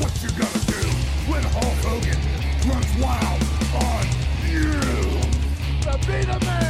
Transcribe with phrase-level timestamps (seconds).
[0.00, 0.82] what you gotta do
[1.30, 2.18] when Hulk Hogan
[2.68, 3.42] runs wild
[3.74, 4.04] on
[4.50, 4.72] you.
[5.82, 6.63] The man,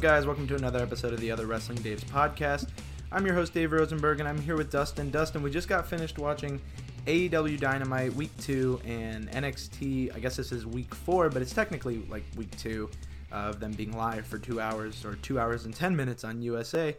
[0.00, 0.26] guys?
[0.26, 2.68] Welcome to another episode of the Other Wrestling Daves podcast.
[3.12, 5.10] I'm your host, Dave Rosenberg, and I'm here with Dustin.
[5.10, 6.60] Dustin, we just got finished watching
[7.06, 10.14] AEW Dynamite Week 2 and NXT.
[10.14, 12.88] I guess this is Week 4, but it's technically like Week 2
[13.32, 16.96] of them being live for two hours or two hours and 10 minutes on USA.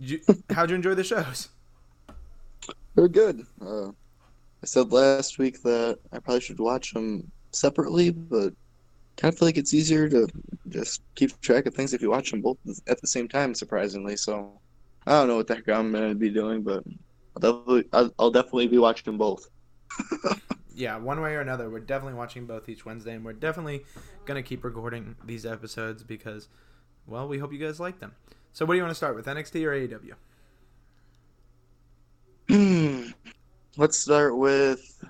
[0.00, 1.48] You- How'd you enjoy the shows?
[2.94, 3.44] They're good.
[3.60, 8.54] Uh, I said last week that I probably should watch them separately, but
[9.28, 10.26] of feel like it's easier to
[10.68, 13.54] just keep track of things if you watch them both at the same time.
[13.54, 14.58] Surprisingly, so
[15.06, 16.84] I don't know what the heck I'm gonna be doing, but
[17.36, 19.48] I'll definitely I'll, I'll definitely be watching them both.
[20.74, 23.84] yeah, one way or another, we're definitely watching both each Wednesday, and we're definitely
[24.24, 26.48] gonna keep recording these episodes because,
[27.06, 28.14] well, we hope you guys like them.
[28.52, 29.72] So, what do you want to start with, NXT or
[32.48, 33.14] AEW?
[33.76, 35.04] Let's start with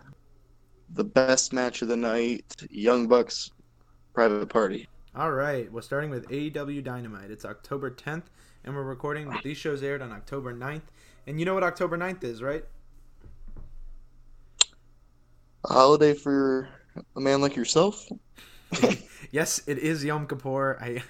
[0.90, 3.50] the best match of the night: Young Bucks,
[4.12, 4.88] Private Party.
[5.14, 7.30] All right, we're starting with AEW Dynamite.
[7.30, 8.24] It's October 10th,
[8.64, 9.28] and we're recording.
[9.28, 10.82] But these shows aired on October 9th,
[11.26, 12.64] and you know what October 9th is, right?
[15.64, 16.68] A holiday for
[17.16, 18.08] a man like yourself.
[19.30, 20.78] yes, it is Yom Kippur.
[20.80, 21.02] I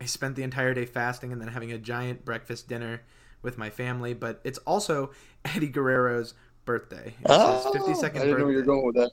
[0.00, 3.02] I spent the entire day fasting and then having a giant breakfast dinner
[3.42, 4.14] with my family.
[4.14, 5.10] But it's also
[5.44, 6.34] Eddie Guerrero's
[6.64, 7.14] birthday.
[7.20, 9.10] It's Oh, his 52nd I didn't know where you're going with that.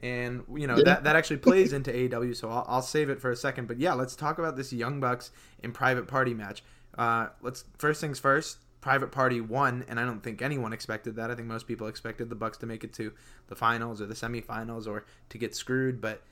[0.00, 0.84] And you know Yeah.
[0.84, 3.66] that that actually plays into AEW, so I'll, I'll save it for a second.
[3.68, 5.30] But yeah, let's talk about this Young Bucks
[5.62, 6.62] in Private Party match.
[6.96, 8.58] Uh, let's first things first.
[8.80, 11.30] Private Party won, and I don't think anyone expected that.
[11.30, 13.12] I think most people expected the Bucks to make it to
[13.48, 16.22] the finals or the semifinals or to get screwed, but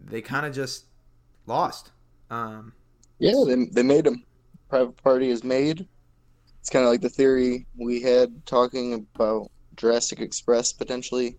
[0.00, 0.86] they kind of just
[1.46, 1.92] lost.
[2.30, 2.72] Um,
[3.18, 4.24] Yeah, they they made them.
[4.68, 5.88] Private Party is made.
[6.60, 11.38] It's kind of like the theory we had talking about Jurassic Express potentially.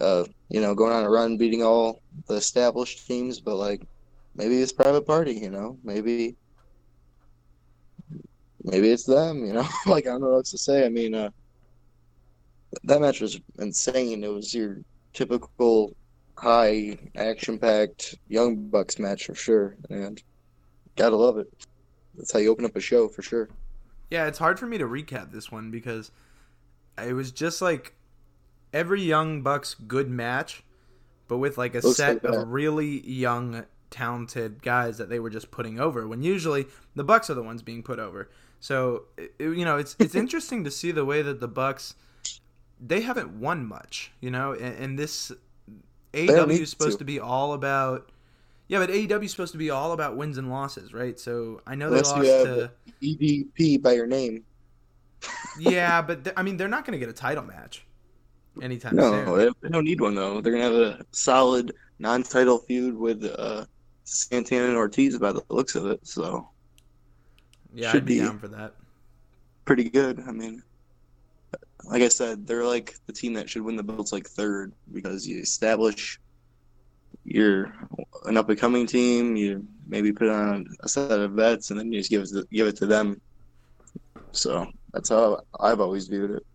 [0.00, 3.82] Uh, you know, going on a run, beating all the established teams, but like
[4.34, 5.32] maybe it's Private Party.
[5.32, 6.36] You know, maybe
[8.62, 9.44] maybe it's them.
[9.44, 10.86] You know, like I don't know what else to say.
[10.86, 11.30] I mean, uh,
[12.84, 14.24] that match was insane.
[14.24, 14.78] It was your
[15.12, 15.94] typical
[16.36, 20.22] high action packed Young Bucks match for sure, and
[20.96, 21.52] gotta love it.
[22.16, 23.48] That's how you open up a show for sure.
[24.10, 26.10] Yeah, it's hard for me to recap this one because
[27.02, 27.94] it was just like
[28.72, 30.62] every Young Bucks good match,
[31.28, 35.30] but with like a Looks set like of really young, talented guys that they were
[35.30, 36.08] just putting over.
[36.08, 38.30] When usually the Bucks are the ones being put over.
[38.60, 41.94] So it, you know, it's it's interesting to see the way that the Bucks
[42.84, 44.12] they haven't won much.
[44.20, 45.30] You know, and, and this
[46.12, 46.98] AEW is supposed to.
[46.98, 48.10] to be all about.
[48.68, 51.18] Yeah, but AEW is supposed to be all about wins and losses, right?
[51.18, 52.70] So I know they lost you have to.
[53.02, 54.44] EVP by your name.
[55.58, 57.84] Yeah, but th- I mean, they're not going to get a title match
[58.60, 59.38] anytime No, soon.
[59.38, 60.40] they, they don't need one though.
[60.40, 63.64] They're gonna have a solid non-title feud with uh,
[64.04, 66.06] Santana and Ortiz by the looks of it.
[66.06, 66.50] So
[67.72, 68.20] Yeah, should I'd be be.
[68.20, 68.74] down for that.
[69.64, 70.20] pretty good.
[70.26, 70.62] I mean,
[71.84, 75.26] like I said, they're like the team that should win the belts like third because
[75.26, 76.18] you establish
[77.24, 77.74] you're
[78.26, 79.36] an up and coming team.
[79.36, 82.46] You maybe put on a set of vets, and then you just give it to,
[82.52, 83.20] give it to them.
[84.32, 86.46] So that's how I've always viewed it.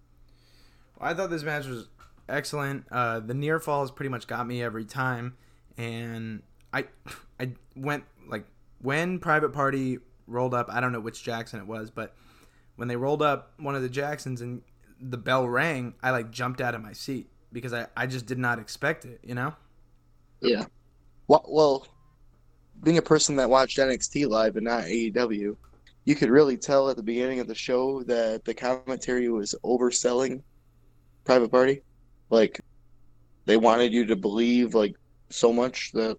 [0.99, 1.87] I thought this match was
[2.29, 2.85] excellent.
[2.91, 5.35] Uh, the near falls pretty much got me every time,
[5.77, 6.41] and
[6.73, 6.85] I
[7.39, 8.45] I went like
[8.81, 10.67] when Private Party rolled up.
[10.69, 12.15] I don't know which Jackson it was, but
[12.75, 14.61] when they rolled up one of the Jacksons and
[14.99, 18.39] the bell rang, I like jumped out of my seat because I I just did
[18.39, 19.19] not expect it.
[19.23, 19.55] You know.
[20.41, 20.65] Yeah.
[21.27, 21.87] Well, well,
[22.83, 25.57] being a person that watched NXT live and not AEW,
[26.05, 30.41] you could really tell at the beginning of the show that the commentary was overselling
[31.27, 31.81] Private Party.
[32.29, 32.59] Like,
[33.45, 34.95] they wanted you to believe like
[35.29, 36.17] so much that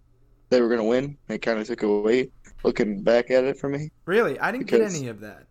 [0.51, 1.17] they were going to win.
[1.29, 2.31] It kind of took away
[2.63, 3.91] looking back at it for me.
[4.05, 5.45] Really, I didn't Because- get any of that.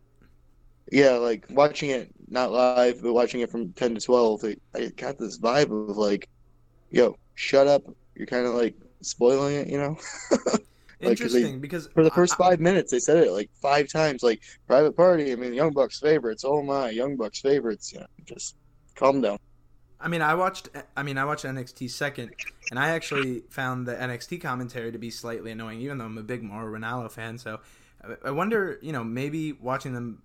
[0.92, 4.86] Yeah, like watching it not live, but watching it from ten to twelve, it, I
[4.95, 6.30] got this vibe of like,
[6.92, 7.83] "Yo, shut up!
[8.15, 9.98] You're kind of like spoiling it," you know.
[11.00, 13.31] Like, 'cause they- Interesting because For the first I- I- five minutes, they said it
[13.31, 16.44] like five times, like "Private Party." I mean, Young Bucks favorites.
[16.44, 17.92] Oh my, Young Bucks favorites.
[17.94, 18.56] You know, just
[18.95, 19.38] calm down.
[20.00, 20.70] I mean, I watched.
[20.96, 22.32] I mean, I watched NXT second,
[22.70, 26.24] and I actually found the NXT commentary to be slightly annoying, even though I'm a
[26.24, 27.38] big Mauro Ranallo fan.
[27.38, 27.60] So,
[28.24, 30.22] I- wonder, you know, maybe watching them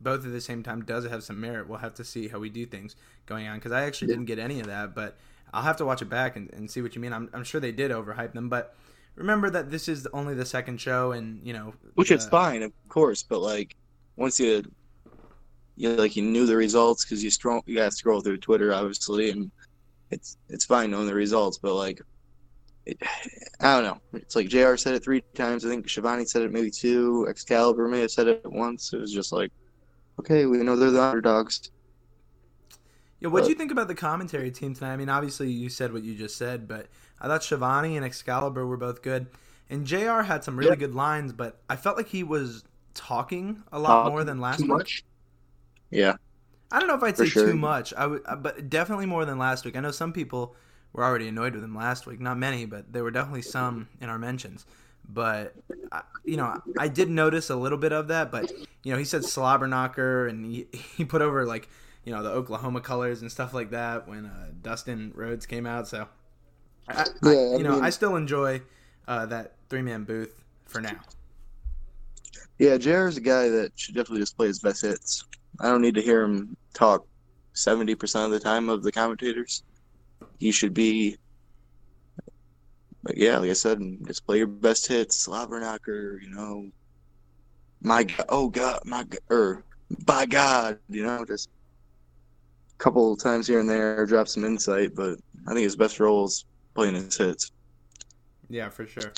[0.00, 1.68] both at the same time does have some merit.
[1.68, 4.38] We'll have to see how we do things going on because I actually didn't get
[4.38, 5.16] any of that, but
[5.52, 7.12] I'll have to watch it back and, and see what you mean.
[7.12, 8.76] I'm, I'm sure they did overhype them, but
[9.16, 12.62] remember that this is only the second show, and you know, Which is uh, fine,
[12.62, 13.74] of course, but like
[14.16, 14.62] once you,
[15.76, 18.72] you like you knew the results because you scroll, you got to scroll through Twitter,
[18.72, 19.50] obviously, and
[20.10, 22.00] it's it's fine knowing the results, but like.
[22.86, 22.98] It,
[23.60, 24.00] I don't know.
[24.20, 24.76] It's like Jr.
[24.76, 25.64] said it three times.
[25.64, 27.26] I think Schiavone said it maybe two.
[27.28, 28.92] Excalibur may have said it once.
[28.92, 29.50] It was just like,
[30.20, 31.70] okay, we know they're the underdogs.
[33.18, 34.92] Yeah, what do you think about the commentary team tonight?
[34.92, 36.86] I mean, obviously you said what you just said, but
[37.20, 39.26] I thought Schiavone and Excalibur were both good,
[39.70, 40.20] and Jr.
[40.20, 40.76] had some really Yeah.
[40.76, 42.62] good lines, but I felt like he was
[42.94, 44.72] talking a lot Uh, more than last Too week.
[44.78, 45.04] much.
[45.90, 46.16] Yeah.
[46.70, 47.46] I don't know if I'd say sure.
[47.46, 47.94] too much.
[47.94, 49.76] I would, but definitely more than last week.
[49.76, 50.56] I know some people
[50.92, 52.20] were already annoyed with him last week.
[52.20, 54.66] Not many, but there were definitely some in our mentions.
[55.08, 55.54] But
[56.24, 58.32] you know, I did notice a little bit of that.
[58.32, 58.50] But
[58.82, 60.66] you know, he said slobber knocker, and he
[60.96, 61.68] he put over like
[62.04, 65.86] you know the Oklahoma colors and stuff like that when uh, Dustin Rhodes came out.
[65.86, 66.08] So,
[66.88, 68.62] I, I, Yeah, I you know, mean- I still enjoy
[69.06, 70.96] uh, that three man booth for now.
[72.58, 75.24] Yeah, JR is a guy that should definitely just play his best hits.
[75.60, 77.06] I don't need to hear him talk
[77.54, 79.62] 70% of the time of the commentators.
[80.38, 81.16] He should be,
[83.02, 85.16] but yeah, like I said, just play your best hits.
[85.16, 86.68] Slobber knocker, you know.
[87.80, 89.64] My God, oh God, my God, or
[90.04, 91.48] by God, you know, just
[92.78, 95.18] a couple times here and there, drop some insight, but
[95.48, 96.44] I think his best role is
[96.74, 97.52] playing his hits.
[98.48, 99.12] Yeah, for sure.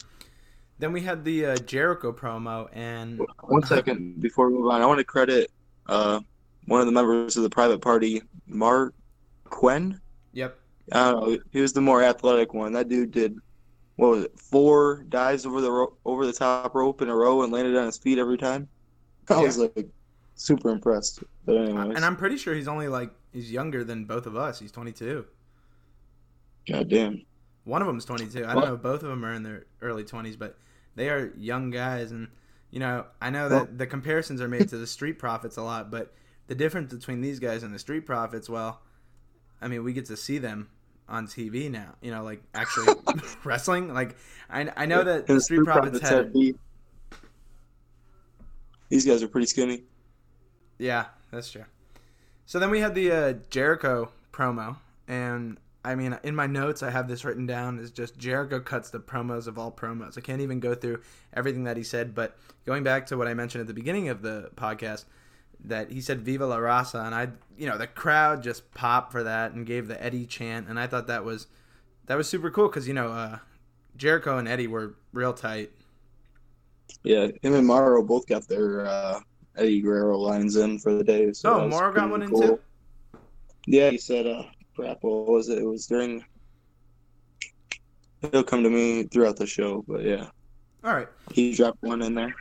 [0.79, 4.87] Then we had the uh, Jericho promo, and One second before we move on, I
[4.87, 5.50] want to credit
[5.88, 6.20] uh,
[6.67, 8.93] one of the members of the private party, Marq
[9.44, 10.00] Quen.
[10.32, 10.58] yep,
[10.93, 11.38] I don't know.
[11.50, 12.73] He was the more athletic one.
[12.73, 13.37] That dude did
[13.96, 14.38] what was it?
[14.38, 17.87] Four dives over the ro- over the top rope in a row and landed on
[17.87, 18.69] his feet every time.
[19.29, 19.88] I was like
[20.37, 21.23] super impressed.
[21.44, 24.58] But anyways, and I'm pretty sure he's only like he's younger than both of us.
[24.61, 25.25] He's 22.
[26.70, 27.23] goddamn.
[27.64, 28.38] One of them's 22.
[28.44, 28.64] I don't What?
[28.67, 28.76] know.
[28.76, 30.56] Both of them are in their early 20s, but
[30.94, 32.12] they are young guys.
[32.12, 32.29] And
[32.70, 35.62] you know, I know that Well- the comparisons are made to the Street Profits a
[35.62, 36.12] lot, but
[36.47, 38.81] the difference between these guys and the Street Profits, well,
[39.61, 40.69] I mean, we get to see them
[41.09, 41.94] on TV now.
[42.00, 42.94] You know, like actually
[43.44, 43.93] wrestling.
[43.93, 44.17] Like
[44.50, 46.35] I, I know that the Street Profits had had.
[48.88, 49.83] These guys are pretty skinny.
[50.78, 51.64] Yeah, that's true.
[52.47, 54.76] So then we had the uh, Jericho promo,
[55.07, 58.90] and I mean, in my notes, I have this written down as just Jericho cuts
[58.90, 60.18] the promos of all promos.
[60.18, 61.00] I can't even go through
[61.33, 64.21] everything that he said, but going back to what I mentioned at the beginning of
[64.21, 65.07] the podcast,
[65.64, 69.23] that he said "Viva la Raza," and I, you know, the crowd just popped for
[69.23, 71.47] that and gave the Eddie chant, and I thought that was
[72.07, 73.38] that was super cool because you know uh,
[73.97, 75.71] Jericho and Eddie were real tight.
[77.02, 79.21] Yeah, him and Mauro both got their uh,
[79.57, 81.33] Eddie Guerrero lines in for the day.
[81.33, 82.61] So Oh, Mauro got one in too?
[83.66, 84.45] Yeah, he said, uh,
[84.78, 85.58] crap, what was it?
[85.58, 86.25] It was during.
[88.32, 90.28] He'll come to me throughout the show, but yeah,
[90.85, 91.08] All right.
[91.32, 92.35] he dropped one in there.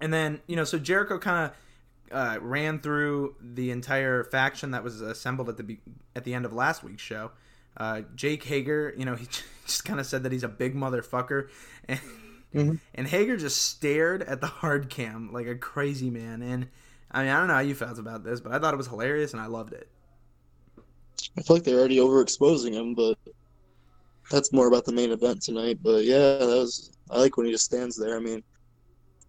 [0.00, 4.84] And then, you know, so Jericho kind of uh, ran through the entire faction that
[4.84, 5.80] was assembled at the be-
[6.14, 7.30] at the end of last week's show.
[7.76, 9.26] Uh, Jake Hager, you know, he
[9.66, 11.48] just kind of said that he's a big motherfucker,
[11.88, 12.00] and
[12.54, 12.80] Mhm.
[12.94, 16.40] and Hager just stared at the hard cam like a crazy man.
[16.42, 16.68] And
[17.10, 18.86] I mean, I don't know how you felt about this, but I thought it was
[18.88, 19.88] hilarious and I loved it.
[21.36, 23.16] I feel like they're already overexposing him, but
[24.30, 25.78] that's more about the main event tonight.
[25.82, 28.16] But yeah, that was I like when he just stands there.
[28.16, 28.42] I mean,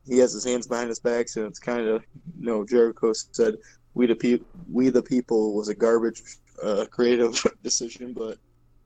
[0.08, 2.04] he has his hands behind his back, so it's kind of
[2.40, 3.56] you know Jericho said,
[3.94, 4.40] "We the pe-
[4.72, 6.22] we the people" was a garbage
[6.64, 8.38] uh, creative decision, but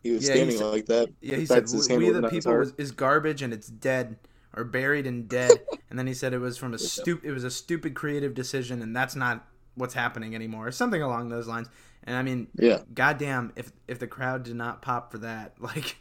[0.04, 1.10] he was Yeah, he standing said- like that.
[1.22, 4.18] Yeah, he said, Besides his "We, we the people was, is garbage and it's dead
[4.56, 7.28] or buried and dead." and then he said it was from a stupid.
[7.28, 11.30] It was a stupid creative decision, and that's not what's happening anymore, or something along
[11.30, 11.70] those lines.
[12.06, 12.80] And I mean, Yeah.
[12.94, 15.98] goddamn, if if the crowd did not pop for that, like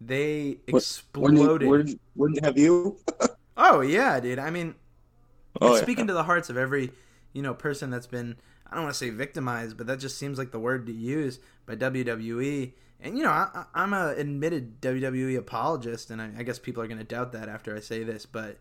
[0.00, 1.68] they exploded.
[1.68, 2.98] Wouldn't, wouldn't, have you?
[3.56, 4.40] Oh yeah, dude.
[4.40, 4.74] I mean,
[5.60, 5.82] Oh, yeah.
[5.82, 6.90] speaking to the hearts of every
[7.32, 8.36] you know person that's been
[8.68, 11.38] I don't want to say victimized, but that just seems like the word to use
[11.64, 12.72] by WWE.
[13.00, 16.88] And you know, I, I'm a admitted WWE apologist, and I, I guess people are
[16.88, 18.56] going to doubt that after I say this, but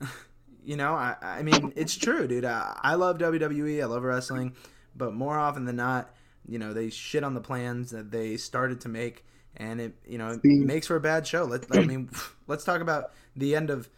[0.64, 2.44] you know, I, I mean, it's true, dude.
[2.44, 4.54] I, I love WWE, I love wrestling,
[4.96, 6.14] but more often than not,
[6.46, 9.24] you know, they shit on the plans that they started to make,
[9.56, 11.44] and it you know it makes for a bad show.
[11.44, 12.10] Let I mean,
[12.46, 13.88] let's talk about the end of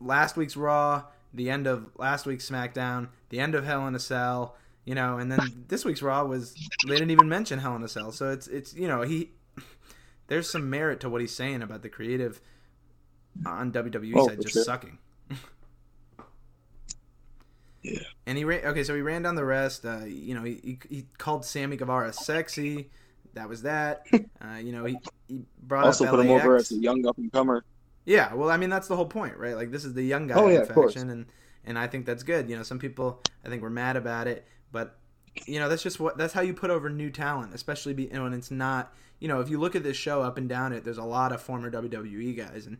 [0.00, 3.98] last week's Raw, the end of last week's SmackDown, the end of Hell in a
[4.00, 6.54] Cell, you know, and then this week's Raw was
[6.86, 8.12] they didn't even mention Hell in a Cell.
[8.12, 9.30] So it's it's you know, he
[10.28, 12.40] there's some merit to what he's saying about the creative
[13.44, 14.64] on WWE Oh, side just sure.
[14.64, 14.98] sucking.
[17.84, 18.00] Yeah.
[18.26, 19.84] And he ran okay, so he ran down the rest.
[19.84, 22.90] Uh, you know, he, he, he called Sammy Guevara sexy.
[23.34, 24.06] That was that.
[24.44, 27.16] Uh, you know, he, he brought Also up put him over as a young up
[27.16, 27.64] and comer.
[28.04, 29.56] Yeah, well, I mean that's the whole point, right?
[29.56, 30.92] Like this is the young guy Oh, yeah, in of course.
[30.92, 31.26] faction, and
[31.64, 32.50] and I think that's good.
[32.50, 34.98] You know, some people I think were mad about it, but
[35.46, 38.34] you know that's just what that's how you put over new talent, especially be, when
[38.34, 38.92] it's not.
[39.18, 41.32] You know, if you look at this show up and down it, there's a lot
[41.32, 42.76] of former WWE guys, and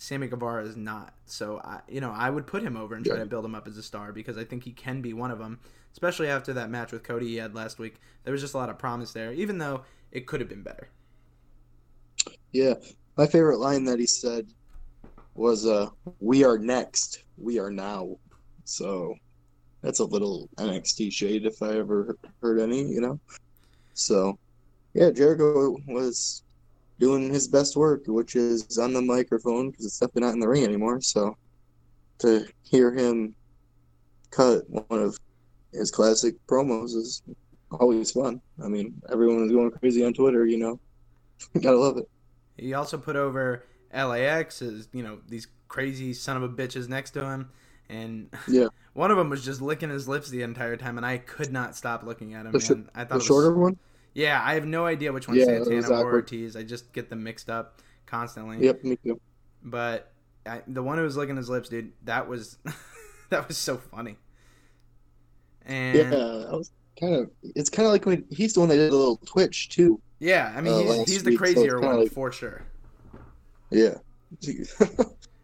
[0.00, 1.12] Sammy Guevara is not.
[1.26, 3.68] So I, you know, I would put him over and try to build him up
[3.68, 5.60] as a star because I think he can be one of them,
[5.92, 8.00] especially after that match with Cody he had last week.
[8.24, 10.88] There was just a lot of promise there, even though it could have been better.
[12.50, 12.74] Yeah.
[13.18, 14.46] My favorite line that he said
[15.34, 17.24] was uh we are next.
[17.36, 18.16] We are now.
[18.64, 19.14] So
[19.82, 23.20] that's a little NXT shade if I ever heard any, you know.
[23.92, 24.38] So
[24.94, 26.42] yeah, Jericho was
[27.00, 30.48] doing his best work, which is on the microphone because it's definitely not in the
[30.48, 31.00] ring anymore.
[31.00, 31.34] So
[32.20, 33.34] to hear him
[34.30, 35.16] cut one of
[35.72, 37.22] his classic promos is
[37.72, 38.40] always fun.
[38.62, 40.80] I mean, everyone was going crazy on Twitter, you know.
[41.60, 42.08] Gotta love it.
[42.56, 43.64] He also put over
[43.94, 47.50] LAX as you know these crazy son of a bitches next to him,
[47.88, 48.68] and Yeah.
[48.92, 51.74] one of them was just licking his lips the entire time, and I could not
[51.76, 52.52] stop looking at him.
[52.52, 52.70] The sh-.
[52.94, 53.78] I thought The it was, shorter one?
[54.14, 56.12] Yeah, I have no idea which one's Yeah, Santana or.
[56.12, 56.56] Ortiz.
[56.56, 58.58] I just get them mixed up constantly.
[58.64, 59.20] Yep, me too.
[59.62, 60.10] But
[60.46, 62.58] I, the one who was licking his lips, dude, that was
[63.30, 64.16] that was so funny.
[65.66, 67.30] And Yeah, I was kind of.
[67.54, 70.00] It's kind of like when he's the one that did a little Twitch too.
[70.18, 72.32] Yeah, I mean Uh, he's, he's the week, so it's crazier kinda one like- for
[72.32, 72.66] sure.
[73.70, 73.94] Yeah.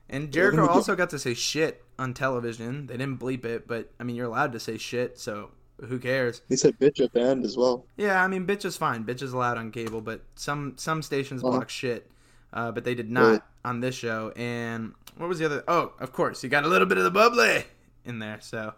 [0.09, 2.87] And Jericho also got to say shit on television.
[2.87, 5.51] They didn't bleep it, but I mean you're allowed to say shit, so
[5.89, 6.43] who cares?
[6.49, 7.85] he said bitch at the end as well.
[7.97, 9.05] Yeah, I mean bitch is fine.
[9.05, 11.53] Bitch is allowed on cable, but some some stations Uh-huh.
[11.59, 12.11] block shit.
[12.53, 13.41] Uh, but they did not Really?
[13.65, 14.33] on this show.
[14.37, 15.65] And what was the other?
[15.69, 17.65] Oh, of course, you got a little bit of the bubbly
[18.05, 18.39] in there.
[18.41, 18.73] So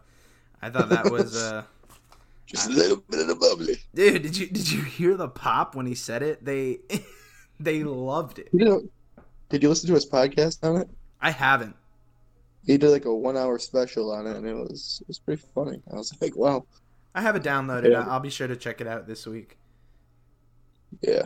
[0.62, 1.62] I thought that was uh,
[2.46, 3.76] Just a little bit of the bubbly.
[3.94, 4.22] dude.
[4.22, 6.44] Did you did you hear the pop when he said it?
[6.44, 6.78] They
[7.60, 8.48] they loved it.
[8.52, 8.82] You know,
[9.50, 10.88] did you listen to his podcast on it?
[11.20, 11.76] I haven't.
[12.64, 15.80] He did like a one-hour special on it, and it was it was pretty funny.
[15.92, 16.64] I was like, wow,
[17.18, 17.90] I have it downloaded.
[17.90, 18.06] Yeah.
[18.08, 19.58] I'll be sure to check it out this week.
[21.02, 21.22] yeah.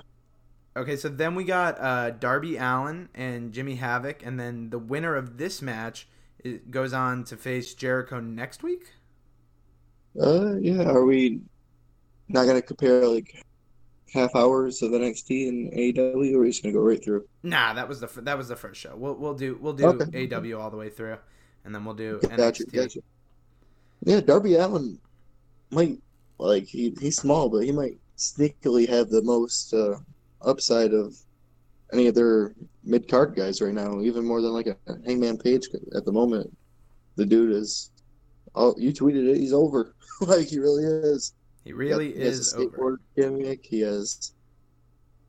[0.75, 5.14] Okay, so then we got uh, Darby Allin and Jimmy Havoc, and then the winner
[5.16, 6.08] of this match
[6.70, 8.94] goes on to face Jericho next week.
[10.18, 10.84] Uh, yeah.
[10.84, 11.42] Are we
[12.28, 13.44] not gonna compare like
[14.14, 17.26] half hours of the NXT and AEW, or are we just gonna go right through?
[17.42, 18.94] Nah, that was the that was the first show.
[18.96, 20.26] We'll we'll do we'll do Okay.
[20.34, 21.18] AW all the way through,
[21.66, 22.72] and then we'll do Gotcha, NXT.
[22.72, 23.00] gotcha.
[24.06, 24.99] Yeah, Darby Allin
[25.72, 25.98] might
[26.38, 29.96] like he he's small, but he might sneakily have the most uh,
[30.42, 31.14] upside of
[31.92, 34.76] any of their mid card guys right now, even more than like a
[35.06, 36.54] Hangman Page at the moment.
[37.16, 37.90] The dude is.
[38.54, 39.38] Oh, you tweeted it.
[39.38, 39.94] He's over.
[40.20, 41.34] like he really is.
[41.64, 42.66] He really He has is a over.
[42.68, 43.64] skateboard gimmick.
[43.64, 44.34] He has.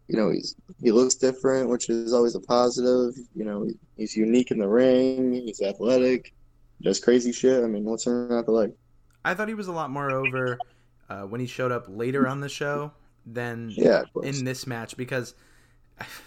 [0.07, 3.13] You know, he's he looks different, which is always a positive.
[3.35, 5.33] You know, he's unique in the ring.
[5.33, 6.33] He's athletic.
[6.81, 7.63] Does crazy shit.
[7.63, 8.73] I mean, what's there not to like?
[9.25, 10.59] I thought he was a lot more over
[11.09, 12.91] uh, when he showed up later on the show
[13.25, 15.35] than Yeah, in this match because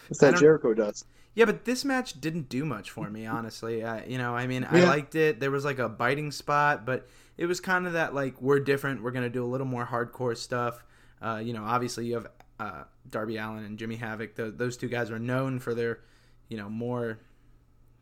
[0.09, 1.05] That's I Jericho does.
[1.35, 3.83] Yeah, but this match didn't do much for me, honestly.
[3.85, 5.39] Uh, you know, I mean, I liked it.
[5.39, 9.03] There was like a biting spot, but it was kind of that like we're different.
[9.03, 10.83] We're gonna do a little more hardcore stuff.
[11.21, 12.27] Uh, you know, obviously you have
[12.59, 14.35] uh, Darby Allin and Jimmy Havoc.
[14.35, 16.01] Th those two guys are known for their,
[16.49, 17.19] you know, more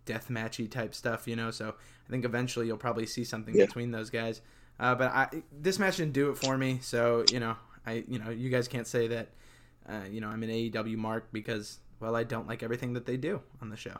[0.05, 1.27] death matchy type stuff.
[1.27, 1.75] You know, so
[2.07, 3.67] I think eventually you'll probably see something Yeah.
[3.67, 4.43] between those guys.
[4.79, 6.79] Uh, but I this match didn't do it for me.
[6.83, 9.29] So you know, I you know you guys can't say that
[9.89, 13.17] uh, you know I'm an AEW mark because well I don't like everything that they
[13.17, 13.99] do on the show.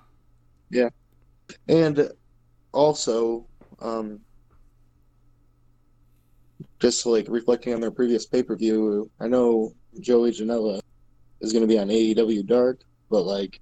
[0.71, 0.89] Yeah,
[1.69, 2.11] and
[2.73, 3.47] also,
[3.81, 4.21] um,
[6.81, 10.81] just like reflecting on their previous pay per view, I know Joey Janela
[11.41, 13.61] is going to be on AEW Dark, but like,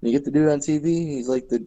[0.00, 1.64] you get the dude on TV, he's like the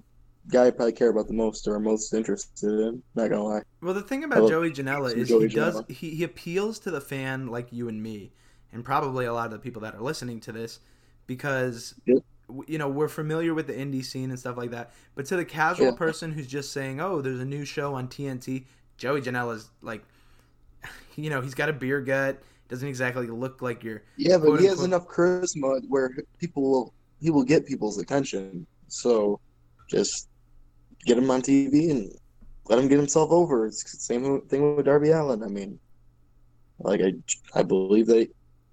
[0.48, 3.04] guy I probably care about the most or most interested in.
[3.16, 3.64] Not gonna lie.
[3.82, 7.02] Well, the thing about Joey Janela is Joey he does he, he appeals to the
[7.02, 8.32] fan like you and me,
[8.72, 10.80] and probably a lot of the people that are listening to this,
[11.26, 11.96] because
[12.68, 14.92] you know we're familiar with the indie scene and stuff like that.
[15.16, 15.94] But to the casual Yeah.
[15.94, 18.66] person who's just saying, "Oh, there's a new show on TNT,"
[18.98, 20.04] Joey Janela's like,
[21.16, 24.66] you know, he's got a beer gut, doesn't exactly look like your Yeah, but he
[24.66, 28.68] has enough charisma where people will he will get people's attention.
[28.88, 29.40] So
[29.90, 30.28] just
[31.06, 32.12] get him on TV and
[32.66, 33.66] let him get himself over.
[33.68, 35.44] It's the same thing with Darby Allin.
[35.44, 35.80] I mean,
[36.80, 37.14] like I
[37.60, 38.28] I believe that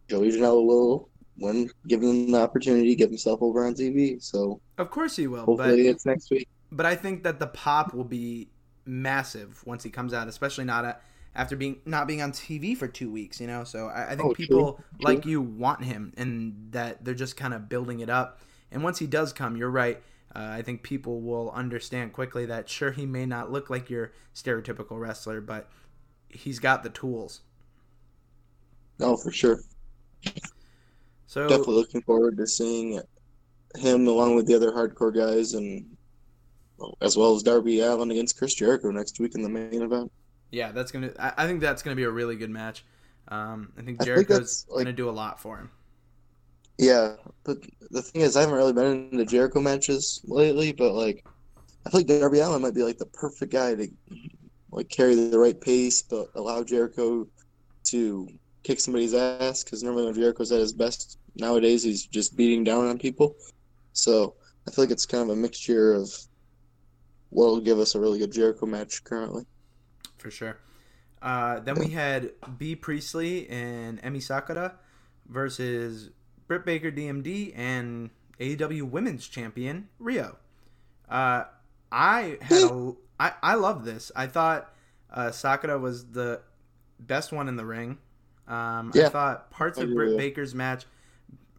[0.08, 4.18] Joey Janela will, when given the opportunity, get himself over on TV.
[4.20, 6.48] So Of course he will, hopefully but it's next week.
[6.70, 8.48] but I think that the pop will be
[8.84, 10.96] massive once he comes out, especially not a,
[11.34, 13.40] after being not being on TV for two weeks.
[13.40, 15.00] You know, so I, I think Oh, true, people true.
[15.00, 18.40] like you want him, and that they're just kind of building it up.
[18.70, 20.00] And once he does come, you're right.
[20.34, 24.12] Uh, I think people will understand quickly that sure he may not look like your
[24.34, 25.70] stereotypical wrestler, but
[26.28, 27.40] he's got the tools.
[28.98, 29.60] No, for sure.
[31.26, 33.00] So Definitely looking forward to seeing
[33.76, 35.84] him along with the other hardcore guys and
[36.78, 40.10] well, as well as Darby Allin against Chris Jericho next week in the main event.
[40.52, 41.10] yeah, that's gonna.
[41.18, 42.84] I, I think that's gonna be a really good match.
[43.28, 45.70] Um, I think I think Jericho's like- gonna do a lot for him.
[46.78, 47.58] Yeah, but
[47.90, 51.26] the thing is, I haven't really been into Jericho matches lately, but like,
[51.84, 53.88] I feel like Darby Allin might be like the perfect guy to
[54.70, 57.26] like carry the right pace, but allow Jericho
[57.84, 58.28] to
[58.62, 59.64] kick somebody's ass.
[59.64, 63.34] Because normally when Jericho's at his best nowadays, he's just beating down on people.
[63.92, 64.34] So
[64.66, 66.12] I feel like it's kind of a mixture of
[67.30, 69.44] what will give us a really good Jericho match currently.
[70.18, 70.58] for sure.
[71.20, 74.74] Uh, then we had Bea Priestley and Emi Sakura
[75.28, 76.10] versus
[76.48, 80.34] Britt Baker DMD and AEW Women's Champion Riho.
[81.08, 81.44] Uh,
[81.92, 84.10] I had a I I love this.
[84.16, 84.72] I thought
[85.12, 86.40] uh, Sakura was the
[86.98, 87.98] best one in the ring.
[88.48, 90.16] Um, I thought parts of Britt.
[90.16, 90.86] Baker's match,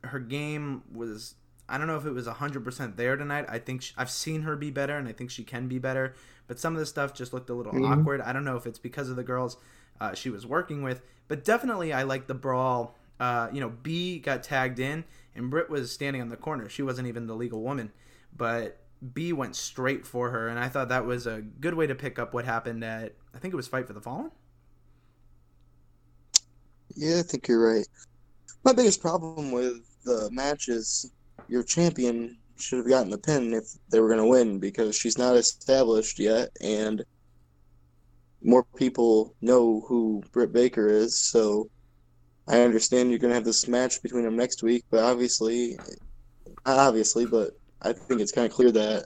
[0.04, 1.36] her game was.
[1.72, 3.46] I don't know if it was 100% there tonight.
[3.48, 6.16] I think sh I've seen her be better, and I think she can be better.
[6.48, 8.00] But some of the stuff just looked a little Mhm.
[8.00, 8.22] awkward.
[8.22, 9.58] I don't know if it's because of the girls
[10.02, 12.96] uh, she was working with, but definitely I like the brawl.
[13.20, 15.04] Uh, you know, Bea got tagged in,
[15.36, 16.70] and Britt was standing on the corner.
[16.70, 17.92] She wasn't even the legal woman,
[18.36, 18.80] but
[19.14, 22.20] Bea went straight for her, and I thought that was a good way to pick
[22.20, 24.32] up what happened at I think it was Fight for the Fallen.
[26.96, 27.88] Yeah, I think you're right.
[28.64, 31.12] My biggest problem with the match is
[31.48, 35.18] your champion should have gotten the pin if they were going to win because she's
[35.18, 37.04] not established yet, and
[38.44, 41.18] more people know who Britt Baker is.
[41.18, 41.70] So
[42.50, 45.78] I understand you're going to have this match between them next week, but obviously,
[46.66, 49.06] obviously, but I think it's kind of clear that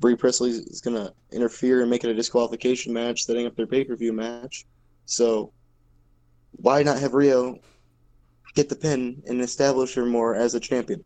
[0.00, 3.66] Bea Priestley is going to interfere and make it a disqualification match, setting up their
[3.66, 4.66] pay per view match.
[5.06, 5.52] So
[6.52, 7.60] why not have Riho
[8.54, 11.04] get the pin and establish her more as a champion?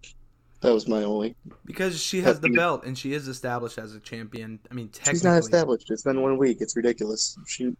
[0.62, 1.34] That was my only.
[1.64, 4.60] Because she has the belt and she is established as a champion.
[4.70, 5.90] I mean, technically, She's not established.
[5.90, 6.58] It's been one week.
[6.60, 7.36] It's ridiculous.
[7.46, 7.76] She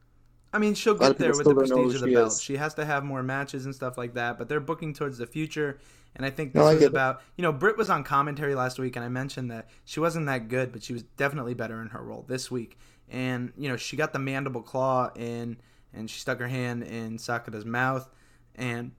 [0.53, 2.33] I mean, she'll get there with the still don't know prestige of the she belt.
[2.33, 2.43] is.
[2.43, 5.27] She has to have more matches and stuff like that, but they're booking towards the
[5.27, 5.79] future.
[6.15, 6.93] And I think this No, I was get it.
[6.93, 10.27] about, you know, Britt was on commentary last week, and I mentioned that she wasn't
[10.27, 12.79] that good, but she was definitely better in her role this week.
[13.09, 15.57] And, you know, she got the mandible claw in,
[15.95, 18.11] and she stuck her hand in Sakura's mouth
[18.55, 18.93] and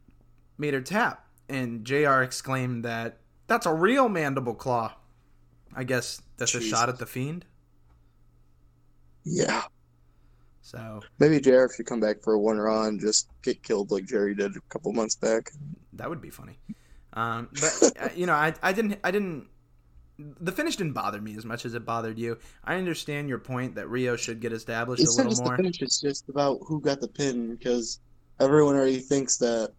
[0.58, 1.28] made her tap.
[1.50, 4.94] And JR exclaimed that, that's a real mandible claw.
[5.76, 7.46] I guess that's a shot at the fiend.
[9.24, 9.64] yeah.
[10.74, 14.06] So Maybe JR should come back for a one run, and just get killed like
[14.06, 15.52] Jerry did a couple months back.
[15.94, 16.58] That would be funny.
[17.14, 19.48] Um, but uh, you know, I, I didn't I didn't
[20.18, 22.38] the finish didn't bother me as much as it bothered you.
[22.64, 25.50] I understand your point that Riho should get established It's a not little just the
[25.50, 25.58] more.
[25.58, 25.82] finish.
[25.82, 28.00] It's just about who got the pin because
[28.40, 29.74] everyone already thinks that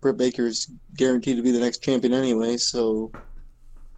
[0.00, 2.56] Britt Baker's guaranteed to be the next champion anyway.
[2.56, 3.12] So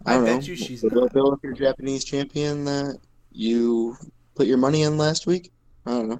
[0.05, 0.47] I, I don't bet know.
[0.47, 1.05] you she's Would not.
[1.05, 2.99] it Bill, if you're Japanese champion that
[3.31, 3.95] you
[4.35, 5.51] put your money in last week?
[5.85, 6.19] I don't know.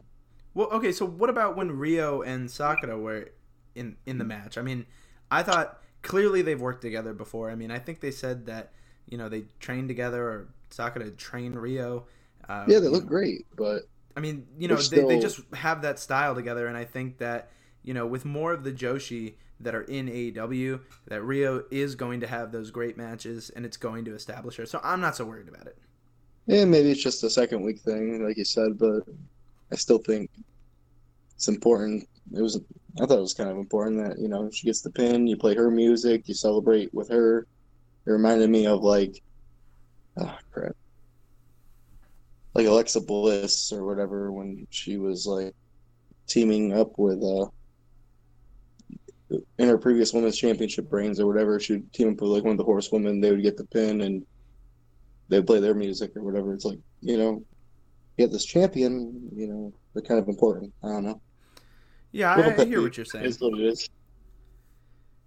[0.55, 3.29] Well, okay, so what about when Riho and Sakura were
[3.75, 4.57] in in the match?
[4.57, 4.87] I mean,
[5.29, 7.51] I thought clearly they've worked together before.
[7.51, 8.71] I mean, I think they said that
[9.07, 12.05] you know they trained together or Sakura trained Riho.
[12.49, 13.83] Uh, Yeah, they look know, great, but
[14.17, 17.49] I mean, you know, they, they just have that style together, and I think that
[17.83, 22.19] you know, with more of the Joshi that are in AEW, that Riho is going
[22.21, 24.65] to have those great matches and it's going to establish her.
[24.65, 25.77] So I'm not so worried about it.
[26.47, 29.03] Yeah, maybe it's just a second week thing, like you said, but
[29.71, 30.29] I still think
[31.35, 32.07] it's important.
[32.33, 32.59] It was,
[33.01, 35.37] I thought it was kind of important that you know she gets the pin, you
[35.37, 37.47] play her music, you celebrate with her.
[38.05, 39.21] It reminded me of like,
[40.17, 40.75] oh crap,
[42.53, 45.53] like Alexa Bliss or whatever when she was like
[46.27, 47.45] teaming up with uh
[49.57, 51.59] in her previous women's championship reigns or whatever.
[51.59, 53.19] She'd team up with like one of the horsewomen.
[53.19, 54.25] They would get the pin and
[55.29, 56.53] they would play their music or whatever.
[56.53, 57.43] It's like you know,
[58.17, 59.29] get this champion.
[59.33, 60.73] You know, they're kind of important.
[60.83, 61.21] I don't know.
[62.11, 63.25] Yeah, I, I hear what you're saying.
[63.25, 63.89] Is what it is.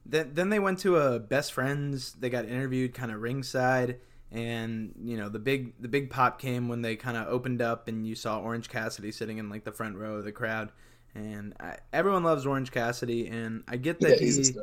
[0.06, 2.14] Then, then they went to a best friends.
[2.14, 3.98] They got interviewed kind of ringside,
[4.32, 7.88] and you know the big the big pop came when they kind of opened up
[7.88, 10.72] and you saw Orange Cassidy sitting in like the front row of the crowd.
[11.14, 14.58] And I, everyone loves Orange Cassidy, and I get Yeah, that he's a he.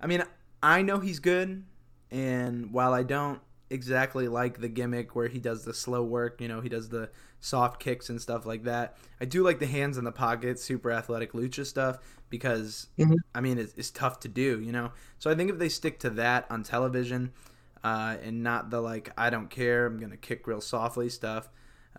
[0.00, 0.24] I mean,
[0.62, 1.64] I know he's good,
[2.10, 6.48] and while I don't exactly like the gimmick where he does the slow work, you
[6.48, 7.08] know, he does the
[7.42, 8.96] soft kicks and stuff like that.
[9.20, 11.98] I do like the hands in the pocket, super athletic lucha stuff
[12.30, 13.22] because Mhm.
[13.34, 14.92] I mean it's, it's tough to do, you know.
[15.20, 17.32] So I think if they stick to that on television
[17.84, 21.50] uh, and not the like I don't care, I'm gonna kick real softly stuff,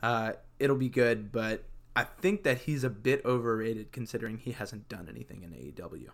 [0.02, 1.32] uh, it'll be good.
[1.32, 6.12] But I think that he's a bit overrated considering he hasn't done anything in AEW.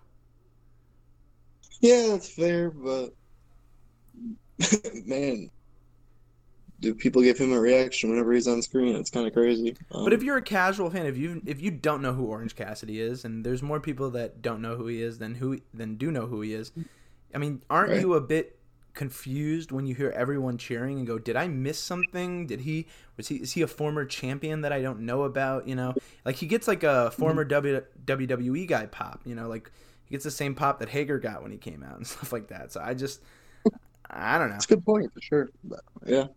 [1.82, 3.14] Yeah, that's fair, but
[5.06, 5.50] man,
[6.80, 8.96] do people give him a reaction whenever he's on screen?
[8.96, 9.78] It's kind of crazy.
[9.92, 12.56] Um, But if you're a casual fan, if you if you don't know who Orange
[12.56, 15.96] Cassidy is, and there's more people that don't know who he is than who than
[15.96, 16.72] do know who he is,
[17.34, 17.98] I mean, aren't Right.
[17.98, 18.58] you a bit
[18.94, 22.48] confused when you hear everyone cheering and go, "Did I miss something?
[22.48, 22.88] Did he
[23.18, 26.38] was he is he a former champion that I don't know about?" You know, like
[26.38, 29.22] he gets like a former w, WWE guy pop.
[29.26, 29.70] You know, like
[30.06, 32.48] he gets the same pop that Hager got when he came out and stuff like
[32.50, 32.72] that.
[32.72, 33.22] So I just
[34.10, 34.62] I don't know.
[34.62, 35.50] it's a good point for sure.
[35.64, 36.28] But, yeah,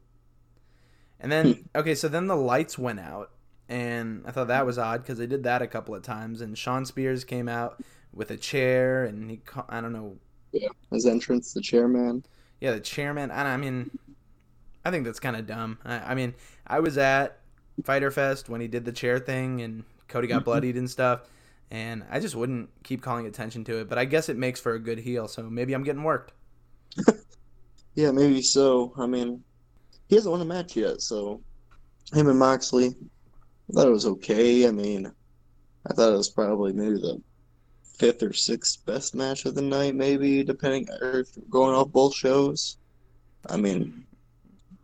[1.22, 3.30] And then okay, so then the lights went out,
[3.68, 6.42] and I thought that was odd because they did that a couple of times.
[6.42, 7.82] And Shawn Spears came out
[8.12, 10.18] with a chair, and he ca- I don't know,
[10.52, 10.68] yeah.
[10.90, 12.24] His entrance, the chairman.
[12.61, 13.30] yeah, the chairman.
[13.30, 13.90] And I mean,
[14.85, 15.78] I think that's kind of dumb.
[15.85, 16.35] I, I mean,
[16.66, 17.38] I was at
[17.85, 20.44] Fyter Fest when he did the chair thing, and Cody got mm-hmm.
[20.44, 21.22] bloodied and stuff.
[21.70, 24.74] And I just wouldn't keep calling attention to it, but I guess it makes for
[24.74, 25.26] a good heel.
[25.26, 26.32] So maybe I'm getting worked.
[27.94, 28.92] Yeah, maybe so.
[28.96, 29.42] I mean,
[30.12, 31.40] he hasn't won a match yet, so
[32.12, 34.68] him and Moxley, I thought it was okay.
[34.68, 35.11] I mean,
[35.87, 37.18] I thought it was probably maybe the
[37.94, 42.77] fifth or sixth best match of the night, maybe depending or going off both shows.
[43.48, 44.05] I mean,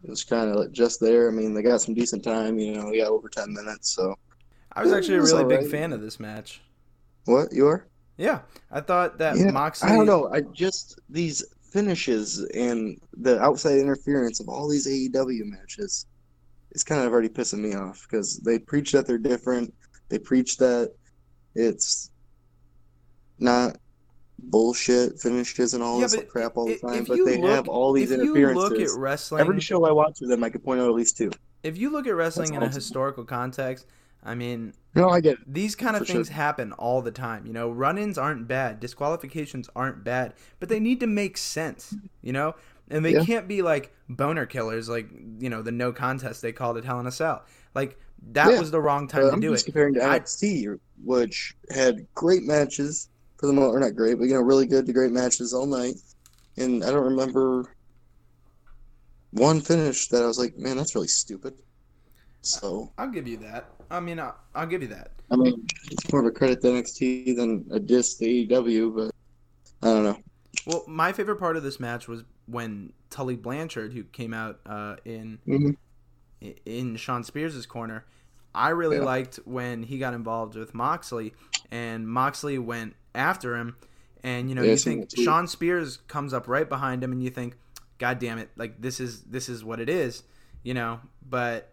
[0.02, 1.28] it was kind of just there.
[1.28, 2.58] I mean, they got some decent time.
[2.58, 3.90] You know, we got over ten minutes.
[3.90, 4.14] So
[4.72, 5.70] I was actually a really big alright.
[5.70, 6.62] fan of this match.
[7.26, 7.86] what you are?
[8.16, 8.40] Yeah,
[8.72, 9.90] I thought that Yeah, Moxley.
[9.90, 10.32] I don't know.
[10.32, 16.06] I just these finishes and the outside interference of all these AEW matches
[16.72, 19.72] is kind of already pissing me off because they preach that they're different.
[20.08, 20.92] They preach that
[21.54, 22.10] it's
[23.38, 23.76] not
[24.38, 27.92] bullshit finishes and all Yeah, this crap all the time, but they look- have all
[27.92, 28.70] these if you interferences.
[28.70, 31.16] look at wrestling, Every show I watch with them, I could point out at least
[31.16, 31.30] two.
[31.62, 33.86] if you look at wrestling in a historical context,
[34.22, 35.38] I mean, No, I get it.
[35.46, 36.30] these kind of For things sure.
[36.30, 37.46] happen all the time.
[37.46, 41.96] You know, run-ins aren't bad, disqualifications aren't bad, but they need to make sense.
[42.22, 42.54] You know,
[42.90, 43.24] and they Yeah.
[43.26, 45.08] can't be like boner killers, like
[45.38, 47.44] you know the no contest they called it Hell in a Cell.
[47.74, 47.98] Like
[48.32, 48.58] that Yeah.
[48.58, 49.66] was the wrong time Uh, to I'm do just it.
[49.66, 50.66] comparing to NXT,
[51.02, 53.08] which had great matches
[53.38, 55.66] for the most, or not great, but you know, really good to great matches all
[55.66, 55.94] night.
[56.56, 57.74] And I don't remember
[59.32, 61.54] one finish that I was like, man, that's really stupid.
[62.42, 63.70] So, I'll give you that.
[63.90, 65.10] I mean, I'll, I'll give you that.
[65.30, 69.10] I mean, it's more of a credit to NXT than a diss to AEW, but
[69.82, 70.18] I don't know.
[70.64, 74.96] Well, my favorite part of this match was when Tully Blanchard, who came out uh,
[75.04, 75.76] in Mhm.
[76.64, 78.04] in Shawn Spears' corner,
[78.54, 79.04] I really Yeah.
[79.04, 81.34] liked when he got involved with Moxley,
[81.70, 83.76] and Moxley went after him,
[84.22, 85.10] and you know Yeah, you think.
[85.16, 87.56] Shawn Spears comes up right behind him, and you think,
[87.98, 90.22] God damn it, like this is this is what it is,
[90.62, 91.72] you know, but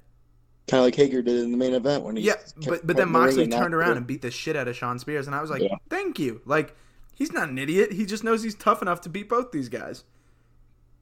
[0.67, 2.33] Kind of like Hager did in the main event when he yeah,
[2.65, 4.75] but but then cutting the ring Moxley turned around and beat the shit out of
[4.75, 5.75] Shawn Spears, and I was like, Yeah.
[5.89, 6.75] thank you, like.
[7.17, 7.93] He's not an idiot.
[7.93, 10.03] He just knows he's tough enough to beat both these guys.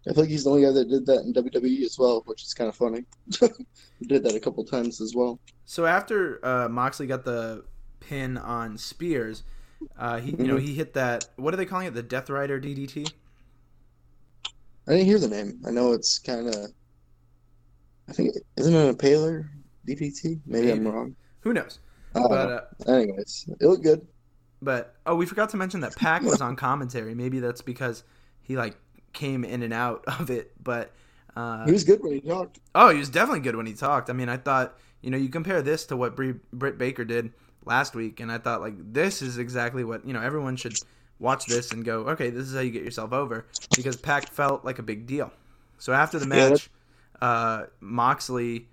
[0.07, 2.53] I think he's the only guy that did that in WWE as well, which is
[2.53, 3.03] kind of funny.
[3.99, 5.39] he did that a couple times as well.
[5.65, 7.65] So after uh, Moxley got the
[7.99, 9.41] pin on Spears,
[9.97, 10.61] uh, he you know Mhm.
[10.61, 11.25] he hit that.
[11.37, 11.95] What are they calling it?
[11.95, 13.11] The Death Rider DDT.
[14.87, 15.61] I didn't hear the name.
[15.65, 16.71] I know it's kind of.
[18.07, 19.49] I think isn't it a Paler
[19.85, 20.41] DDT?
[20.45, 21.15] Maybe I'm wrong.
[21.41, 21.79] Who knows?
[22.13, 24.07] Don't But uh, Anyways, it looked good.
[24.61, 27.13] But oh, we forgot to mention that Pac was on commentary.
[27.15, 28.03] Maybe that's because
[28.41, 28.77] he like
[29.11, 30.51] came in and out of it.
[30.63, 30.91] But
[31.35, 32.59] uh, He was good when he talked.
[32.75, 34.09] oh, he was definitely good when he talked.
[34.09, 37.31] I mean, I thought you know you compare this to what Brie, Britt Baker did
[37.65, 40.77] last week, and I thought like this is exactly what you know everyone should
[41.19, 44.65] watch this and go, okay, this is how you get yourself over because Pac felt
[44.65, 45.31] like a big deal.
[45.77, 46.69] So after the Yeah, match,
[47.23, 48.67] uh, Moxley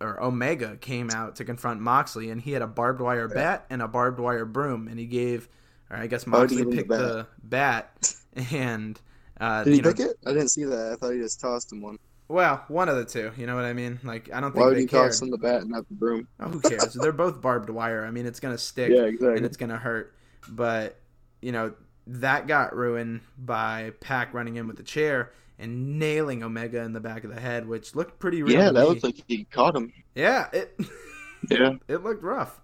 [0.00, 3.80] or Omega came out to confront Moxley, and he had a barbed wire bat and
[3.80, 5.48] a barbed wire broom, and he gave,
[5.90, 8.14] or I guess Moxley give him the picked the bat,
[8.52, 9.00] and
[9.40, 10.16] uh, Did he you know, pick it?
[10.26, 10.92] I didn't see that.
[10.92, 11.98] I thought he just tossed him one.
[12.28, 13.30] well, one of the two.
[13.36, 13.98] You know what I mean?
[14.04, 15.12] Like I don't think Why would they he cared.
[15.12, 16.28] toss him the bat and not the broom?
[16.40, 16.92] Oh, who cares?
[16.92, 18.04] They're both barbed wire.
[18.04, 19.36] I mean, it's gonna stick Yeah, exactly.
[19.36, 20.14] and it's gonna hurt.
[20.48, 21.00] But
[21.40, 21.72] you know
[22.06, 27.00] that got ruined by Pac running in with the chair and nailing Omega in the
[27.00, 28.52] back of the head, which looked pretty real.
[28.58, 29.92] Yeah, that looked like he caught him.
[30.14, 30.78] yeah, it
[31.50, 31.74] Yeah.
[31.88, 32.60] it looked rough.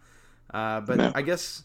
[0.53, 1.15] Uh, but.
[1.17, 1.63] I guess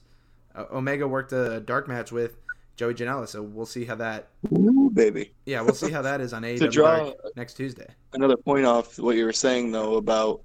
[0.53, 2.35] uh, Omega worked a dark match with
[2.75, 4.27] Joey Janela, so we'll see how that.
[4.51, 5.31] Ooh, baby.
[5.45, 7.88] Yeah, we'll see how that is on AEW draw- next Tuesday.
[8.13, 10.41] Another point off what you were saying though about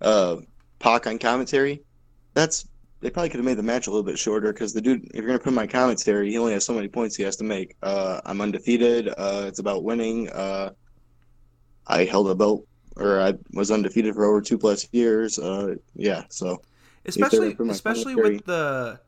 [0.00, 0.36] uh
[0.78, 1.82] Pac on commentary.
[2.34, 2.66] That's
[3.02, 5.16] they probably could have made the match a little bit shorter because the dude, if
[5.16, 7.44] you're gonna put my on commentary, he only has so many points he has to
[7.44, 7.76] make.
[7.82, 9.08] Uh, I'm undefeated.
[9.08, 10.30] Uh, it's about winning.
[10.30, 10.70] Uh,
[11.86, 12.64] I held a belt,
[12.96, 15.38] or I was undefeated for over two plus years.
[15.38, 16.62] Uh, yeah, so
[17.04, 19.00] especially especially with the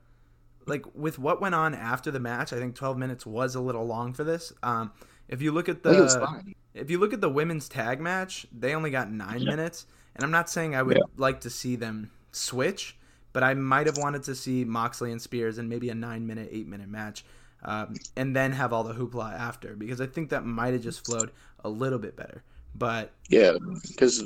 [0.67, 3.87] like with what went on after the match i think 12 minutes was a little
[3.87, 4.91] long for this um
[5.29, 7.69] if you look at I think it was the if you look at the women's
[7.69, 11.03] tag match they only got nine minutes and i'm not saying i would Yeah.
[11.17, 12.97] like to see them switch
[13.35, 16.49] but i might have wanted to see moxley and spears in maybe a nine minute
[16.51, 17.25] eight minute match
[17.65, 21.05] um, and then have all the hoopla after because i think that might have just
[21.05, 21.33] flowed
[21.65, 22.43] a little bit better
[22.75, 23.53] but Yeah,
[23.89, 24.25] because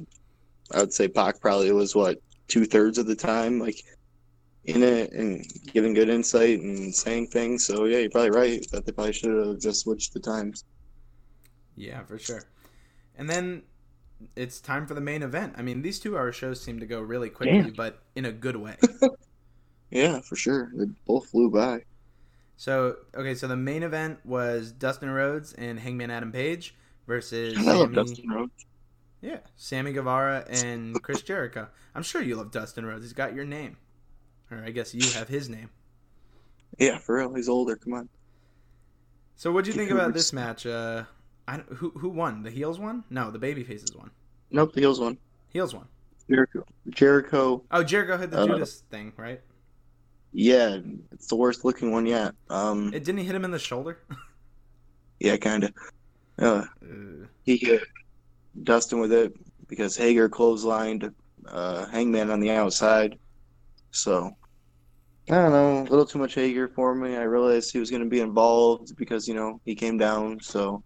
[0.73, 3.83] I would say Pac probably was what two thirds of the time like
[4.65, 7.67] in it and giving good insight and saying things.
[7.67, 10.65] So yeah, you're probably right that they probably should have just switched the times.
[11.77, 12.45] Yeah, for sure.
[13.17, 13.63] And then
[14.37, 15.55] it's time for the main event.
[15.57, 17.71] I mean, these two hour shows seem to go really quickly, Yeah.
[17.77, 18.77] but in a good way.
[19.91, 20.71] Yeah, for sure.
[20.75, 21.81] They both flew by.
[22.59, 26.75] so, okay, so the main event was Dustin Rhodes and Hangman Adam Page
[27.07, 28.67] versus I love Sammy, Dustin Rhodes.
[29.23, 31.69] yeah, Sammy Guevara and Chris Jericho.
[31.95, 33.03] I'm sure you love Dustin Rhodes.
[33.03, 33.79] He's got your name.
[34.51, 35.71] Or I guess you have his name.
[36.79, 37.33] Yeah, for real.
[37.33, 37.75] He's older.
[37.77, 38.09] Come on.
[39.37, 40.67] So what'd you think about this match?
[40.67, 41.05] Uh
[41.49, 42.43] I don't, who who won?
[42.45, 43.03] The heels won?
[43.11, 44.11] No, the baby faces won.
[44.51, 45.19] Nope, the heels won.
[45.49, 45.89] Heels won.
[46.29, 46.65] Jericho.
[46.91, 47.65] Jericho.
[47.71, 49.41] Oh, Jericho hit the Uh, Judas thing, right?
[50.33, 50.79] Yeah,
[51.13, 52.35] it's the worst looking one yet.
[52.51, 53.99] Um, It didn't he hit him in the shoulder.
[55.21, 55.73] yeah, kind of.
[56.39, 57.83] Uh, Uh, he hit
[58.65, 59.33] Dustin with it
[59.69, 61.15] because Hager clotheslined
[61.49, 63.19] uh, Hangman on the outside.
[63.93, 64.33] So
[65.31, 67.17] I don't know, a little too much Hager for me.
[67.17, 70.41] I realized he was going to be involved because you know he came down.
[70.41, 70.83] So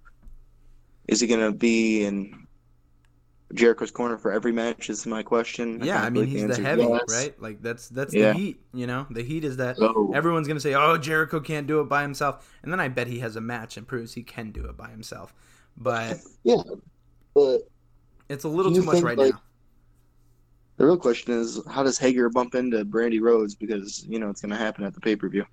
[1.09, 2.47] is he going to be in
[3.55, 4.89] Jericho's corner for every match?
[4.89, 5.83] Is my question.
[5.83, 7.03] Yeah, kinda I mean he's the heavy, yes.
[7.11, 7.43] right?
[7.43, 8.33] Like that's that's Yeah.
[8.33, 8.61] the heat.
[8.73, 11.89] You know, the heat is that So everyone's gonna say, "Oh, Jericho can't do it
[11.89, 14.65] by himself," and then I bet he has a match and proves he can do
[14.67, 15.35] it by himself.
[15.77, 16.63] But yeah,
[17.35, 17.69] but
[18.29, 19.35] it's a little too much think, right like-
[20.79, 23.55] the real question is, how does Hager bump into Brandi Rhodes?
[23.55, 25.45] Because you know it's going to happen at the pay per view.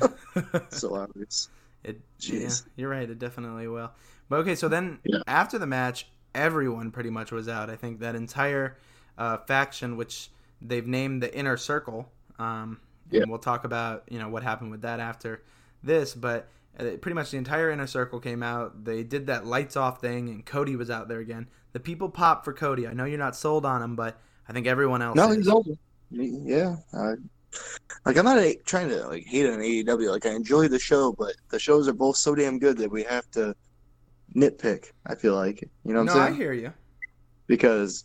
[0.00, 0.12] now.
[0.70, 1.48] So obvious.
[1.84, 2.64] It, yeah, Jeez.
[2.76, 3.08] you're right.
[3.08, 3.90] It definitely will.
[4.32, 5.18] But okay, so then Yeah.
[5.26, 7.68] after the match, everyone pretty much was out.
[7.68, 8.78] I think that entire
[9.18, 10.30] uh, faction, which
[10.62, 13.20] they've named the Inner Circle, um, Yeah.
[13.20, 15.42] and we'll talk about you know what happened with that after
[15.82, 16.14] this.
[16.14, 16.48] But
[16.80, 18.86] uh, pretty much the entire Inner Circle came out.
[18.86, 21.46] They did that lights off thing, and Cody was out there again.
[21.74, 22.88] The people pop for Cody.
[22.88, 24.18] I know you're not sold on him, but
[24.48, 25.14] I think everyone else.
[25.14, 25.36] No, is.
[25.36, 25.74] he's older.
[26.10, 27.16] Yeah, I,
[28.06, 30.10] like I'm not a, trying to like hate on AEW.
[30.10, 33.02] Like I enjoy the show, but the shows are both so damn good that we
[33.02, 33.54] have to
[34.34, 34.92] nitpick.
[35.06, 36.72] I feel like you know what No, I'm I hear you.
[37.46, 38.04] Because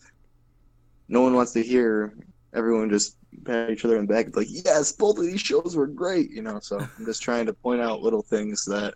[1.08, 2.14] no one wants to hear
[2.54, 4.36] everyone just pat each other in the back.
[4.36, 6.32] Like, yes, both of these shows were great.
[6.32, 8.96] You know, so I'm just trying to point out little things that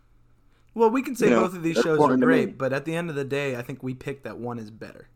[0.73, 2.45] Well, we can say You know, both of these shows are important to me.
[2.45, 4.69] great, but at the end of the day, I think we picked that one is
[4.71, 5.09] better.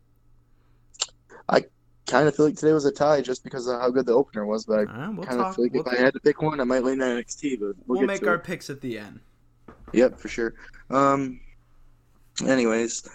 [1.48, 1.64] I
[2.06, 4.46] kind of feel like today was a tie just because of how good the opener
[4.46, 4.64] was.
[4.64, 6.60] But I right, we'll kind of feel like we'll if I had to pick one,
[6.60, 7.60] I might lean on NXT.
[7.60, 8.44] But we'll, we'll make our it.
[8.44, 9.20] picks at the end.
[9.92, 10.54] Yep, for sure.
[10.90, 11.40] Um,
[12.44, 13.08] anyways,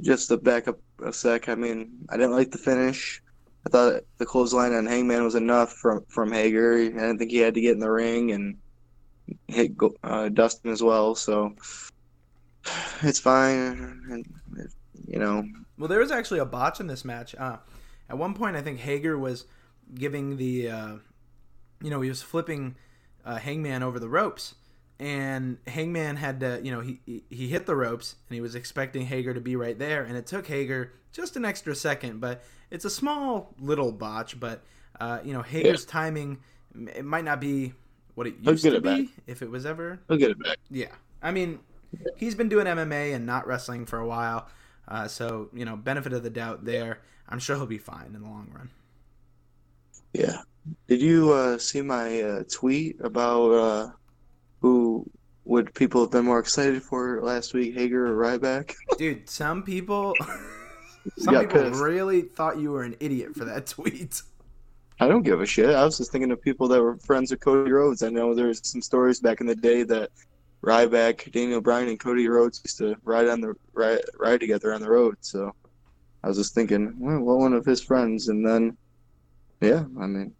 [0.00, 3.22] just to back up a sec, I mean, I didn't like the finish.
[3.66, 6.74] I thought the clothesline on Hangman was enough from from Hager.
[6.74, 8.58] I didn't think he had to get in the ring and
[9.48, 11.14] hit uh, Dustin as well.
[11.14, 11.54] So
[13.02, 14.26] it's fine, and
[15.06, 15.44] you know,
[15.78, 17.34] Well, there was actually a botch in this match.
[17.34, 17.58] Uh,
[18.08, 19.46] at one point, I think Hager was
[19.94, 20.92] giving the, uh,
[21.82, 22.76] you know, he was flipping
[23.24, 24.54] uh, Hangman over the ropes,
[24.98, 29.06] and Hangman had to, you know, he he- hit the ropes and he was expecting
[29.06, 32.84] Hager to be right there, and it took Hager just an extra second, but it's
[32.84, 34.62] a small little botch, but
[35.00, 36.38] uh, you know Hager's timing
[36.94, 37.72] it might not be
[38.14, 39.12] what it used to it be back.
[39.26, 40.58] if it was ever He'll get it back.
[40.70, 41.60] yeah, I mean,
[42.16, 44.48] he's been doing MMA and not wrestling for a while,
[44.88, 47.00] uh, so you know, benefit of the doubt there.
[47.28, 48.70] I'm sure he'll be fine in the long run.
[50.12, 50.42] Yeah.
[50.88, 53.90] Did you uh, see my uh, tweet about uh,
[54.64, 55.04] who
[55.44, 58.74] would people have been more excited for last week, Hager or Ryback?
[58.96, 60.16] Dude, some people,
[61.18, 61.82] some people pissed.
[61.82, 64.22] really thought you were an idiot for that tweet.
[65.00, 65.68] I don't give a shit.
[65.68, 68.02] I was just thinking of people that were friends with Cody Rhodes.
[68.02, 70.08] I know there's some stories back in the day that
[70.62, 74.80] Ryback, Daniel Bryan, and Cody Rhodes used to ride on the ride, ride together on
[74.80, 75.18] the road.
[75.20, 75.54] So
[76.22, 78.78] I was just thinking, well, well, one of his friends, and then
[79.60, 80.32] yeah, I mean,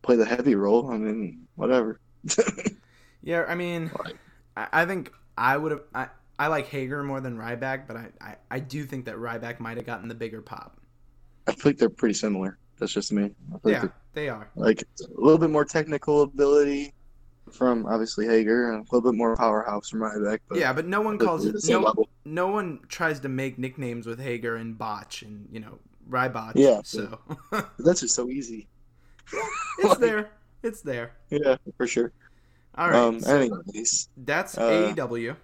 [0.00, 0.90] play the heavy role.
[0.90, 2.00] I mean, whatever.
[3.26, 3.90] Yeah, I mean,
[4.56, 5.82] I, I think I would have.
[5.92, 6.06] I,
[6.38, 9.76] I like Hager more than Ryback, but I, I, I do think that Ryback might
[9.78, 10.78] have gotten the bigger pop.
[11.48, 12.56] I think they're pretty similar.
[12.78, 13.32] That's just me.
[13.64, 14.48] Yeah, like, they are.
[14.54, 16.92] like a little bit more technical ability
[17.50, 20.38] from obviously Hager, and a little bit more powerhouse from Ryback.
[20.48, 21.56] But Yeah, but no one calls it.
[21.68, 22.08] No, level.
[22.24, 26.52] no one tries to make nicknames with Hager and Botch and you know Rybotch.
[26.54, 26.80] Yeah.
[26.84, 27.18] so
[27.80, 28.68] That's just so easy.
[29.32, 30.30] it's Like- there.
[30.62, 31.12] It's there.
[31.30, 32.12] Yeah, for sure.
[32.76, 32.96] All right.
[32.96, 33.20] um.
[33.20, 35.36] so Anyways, that's uh, AEW.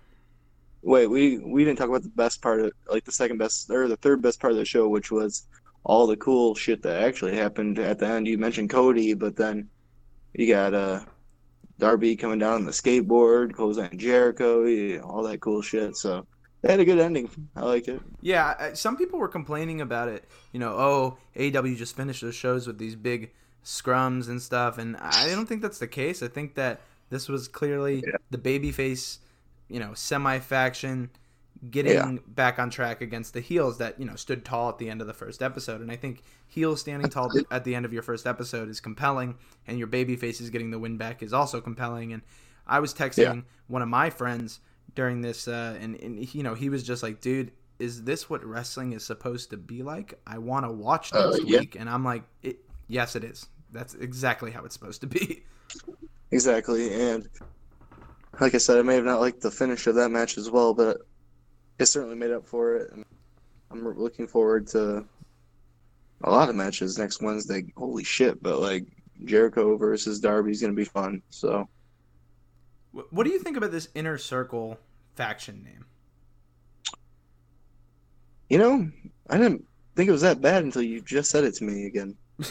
[0.83, 3.89] wait, we we didn't talk about the best part of like the second best or
[3.89, 5.47] the third best part of the show, which was
[5.85, 8.27] all the cool shit that actually happened at the end.
[8.27, 9.69] You mentioned Cody, but then
[10.35, 11.01] you got uh
[11.79, 15.97] Darby coming down on the skateboard, on Jericho, all that cool shit.
[15.97, 16.27] So
[16.61, 17.29] they had a good ending.
[17.57, 18.01] I liked it.
[18.21, 20.25] Yeah, some people were complaining about it.
[20.53, 23.33] You know, oh, AEW just finished those shows with these big
[23.65, 26.23] scrums and stuff, and I don't think that's the case.
[26.23, 26.81] I think that
[27.13, 29.19] this was clearly the babyface,
[29.69, 31.11] you know, semi faction
[31.71, 32.19] getting Yeah.
[32.27, 35.07] back on track against the heels that you know stood tall at the end of
[35.07, 35.81] the first episode.
[35.81, 39.37] And I think heels standing tall at the end of your first episode is compelling,
[39.69, 42.13] and your babyface is getting the win back is also compelling.
[42.13, 42.23] And
[42.67, 44.59] I was texting one of my friends
[44.95, 48.45] during this, uh, and, and you know he was just like, "Dude, is this what
[48.45, 50.19] wrestling is supposed to be like?
[50.27, 51.61] I want to watch Uh, yeah.
[51.61, 53.47] week." And I'm like, it, "Yes, it is.
[53.71, 55.45] That's exactly how it's supposed to be."
[56.33, 57.29] Exactly, and
[58.41, 60.73] like I said, I may have not liked the finish of that match as well,
[60.73, 60.99] but
[61.79, 62.91] it certainly made up for it.
[62.93, 63.05] And
[63.71, 65.05] I'm looking forward to
[66.25, 67.65] a lot of matches next Wednesday.
[67.77, 68.43] Holy shit!
[68.43, 68.87] But like
[69.25, 71.23] Jericho versus Darby is gonna be fun.
[71.29, 71.69] So
[72.93, 74.79] What do you think about this inner circle
[75.15, 75.85] faction name?
[78.49, 78.87] you know,
[79.31, 79.65] I didn't
[79.97, 82.17] think it was that bad until you just said it to me again.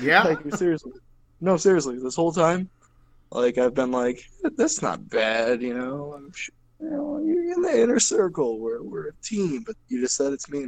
[0.00, 0.92] Yeah, Like seriously,
[1.44, 2.68] no, seriously, this whole time,
[3.30, 4.24] like I've been like,
[4.56, 6.14] that's not bad, you know.
[6.16, 8.58] I'm sh- you know, you're in the inner circle.
[8.58, 10.66] We're we're a team, but you just said it's me.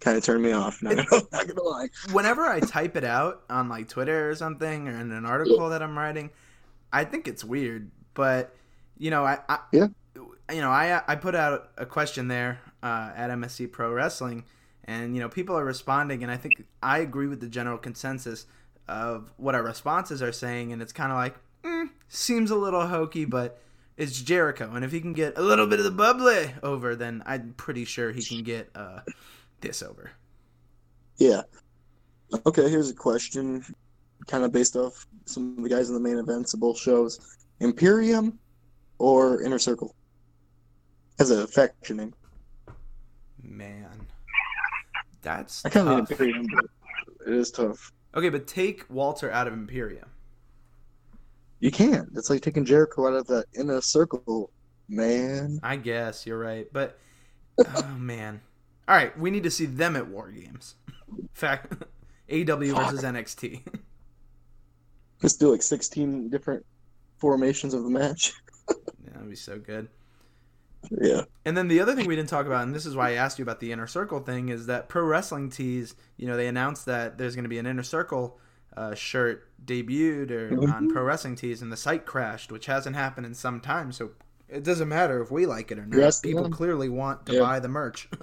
[0.00, 0.82] Kind of turned me off.
[0.82, 1.88] Not gonna, not gonna lie.
[2.12, 5.82] whenever I type it out on like Twitter or something or in an article that
[5.82, 6.30] I'm writing,
[6.92, 7.90] I think it's weird.
[8.14, 8.54] But
[8.98, 9.88] you know, I, I Yeah.
[10.14, 14.44] you know, I I put out a question there uh, at MSE Pro Wrestling,
[14.84, 18.46] and you know, people are responding, and I think I agree with the general consensus
[18.88, 22.86] of what our responses are saying, and it's kind of like mm, seems a little
[22.86, 23.60] hokey, but.
[23.98, 27.22] It's Jericho, and if he can get a little bit of the bubbly over, then
[27.24, 29.00] I'm pretty sure he can get uh,
[29.62, 30.10] this over.
[31.16, 31.44] Yeah.
[32.44, 33.64] Okay, here's a question,
[34.26, 37.38] kind of based off some of the guys in the main events of both shows:
[37.60, 38.38] Imperium
[38.98, 39.94] or Inner Circle
[41.18, 42.14] as a faction name.
[43.42, 44.06] Man,
[45.22, 45.98] that's I kind of.
[46.00, 46.66] Imperium, but
[47.26, 47.92] it is tough.
[48.16, 50.08] Okay, but take Walter out of Imperium.
[51.60, 52.08] You can't.
[52.16, 54.50] It's like taking Jericho out of the inner circle,
[54.88, 55.60] man.
[55.62, 56.98] I guess you're right, but
[57.58, 58.40] oh man.
[58.88, 60.76] All right, we need to see them at War Games.
[61.34, 61.72] Fact,
[62.32, 63.62] AW versus NXT.
[65.20, 66.64] Just do like 16 different
[67.18, 68.32] formations of the match.
[68.68, 69.88] Yeah, that'd be so good.
[70.90, 71.22] Yeah.
[71.44, 73.38] And then the other thing we didn't talk about, and this is why I asked
[73.38, 76.86] you about the inner circle thing, is that Pro Wrestling Tees, you know, they announced
[76.86, 78.38] that there's going to be an inner circle
[78.76, 83.26] uh, shirt debuted or on Pro Wrestling Tees, and the site crashed, which hasn't happened
[83.26, 83.90] in some time.
[83.92, 84.10] So
[84.48, 85.98] it doesn't matter if we like it or not.
[85.98, 86.50] Yes, People yeah.
[86.50, 87.40] clearly want to Yeah.
[87.40, 88.08] buy the merch.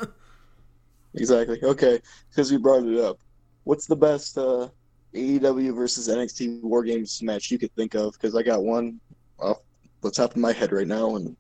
[1.16, 1.59] Exactly.
[1.64, 1.99] Okay,
[2.30, 3.20] because you brought it up.
[3.66, 4.68] What's the best uh,
[5.14, 8.14] AEW versus NXT War Games match you could think of?
[8.14, 8.99] Because I got one
[9.39, 9.59] off
[10.01, 11.36] the top of my head right now, and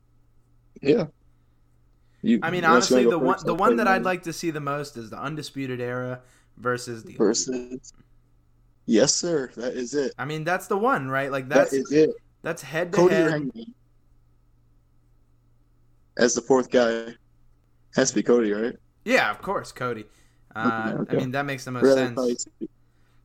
[0.83, 1.05] yeah.
[2.21, 4.49] You, I mean, honestly, the go one first, the one that I'd like to see
[4.51, 6.21] the most is the Undisputed Era
[6.57, 7.93] versus the versus.
[8.85, 9.49] Yes, sir.
[9.57, 10.13] That is it.
[10.17, 11.31] I mean, that's the one, right?
[11.31, 12.11] Like that's that is it.
[12.41, 13.49] that's head to Cody head.
[16.17, 17.13] As the fourth guy.
[17.95, 18.75] Has to be Cody, right?
[19.05, 20.05] Yeah, of course, Cody.
[20.55, 21.15] Uh, Okay, okay.
[21.17, 22.13] I mean, that makes the most Really, sense.
[22.13, 22.37] probably-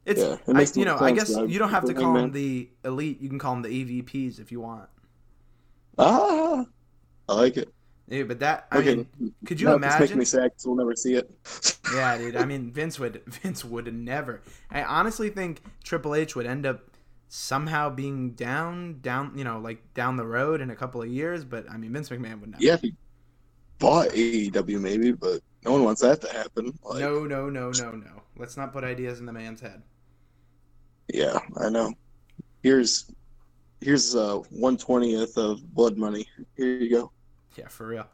[0.06, 2.04] It's yeah, it I, you the know, I guess sense, you don't have to Hangman.
[2.04, 3.20] call them the elite.
[3.20, 3.68] You can call them the
[4.02, 4.88] EVPs if you want.
[5.98, 6.64] Ah,
[7.28, 7.72] I like it.
[8.08, 8.96] Yeah, but that I Okay.
[8.96, 9.08] mean,
[9.44, 10.20] could you Now it's making imagine?
[10.20, 11.30] me sad we'll never see it.
[11.86, 12.36] Yeah, dude.
[12.36, 14.42] I mean, Vince would Vince would never.
[14.70, 16.90] I honestly think Triple H would end up
[17.28, 21.44] somehow being down, down, you know, like down the road in a couple of years.
[21.44, 22.66] But I mean, Vince McMahon would never.
[22.66, 22.94] Yeah, if he
[23.78, 26.78] bought AEW maybe, but no one wants that to happen.
[26.84, 28.24] Like, No, no, no, no, no.
[28.36, 29.82] Let's not put ideas in the man's head.
[31.12, 31.92] Yeah, I know.
[32.62, 33.10] Here's
[33.80, 36.26] here's uh one twentieth of blood money.
[36.56, 37.12] Here you go.
[37.58, 38.06] Yeah, for real.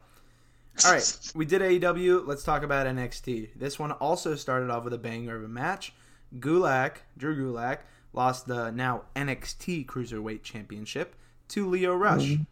[0.83, 2.27] All right, we did AEW.
[2.27, 3.51] Let's talk about NXT.
[3.55, 5.93] This one also started off with a banger of a match.
[6.39, 7.79] Gulak, Drew Gulak,
[8.11, 11.15] lost the now NXT Cruiserweight Championship
[11.49, 12.23] to Lio Rush.
[12.23, 12.43] Mm-hmm.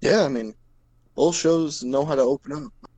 [0.00, 0.54] Yeah, I mean,
[1.16, 2.90] both shows know how to open up.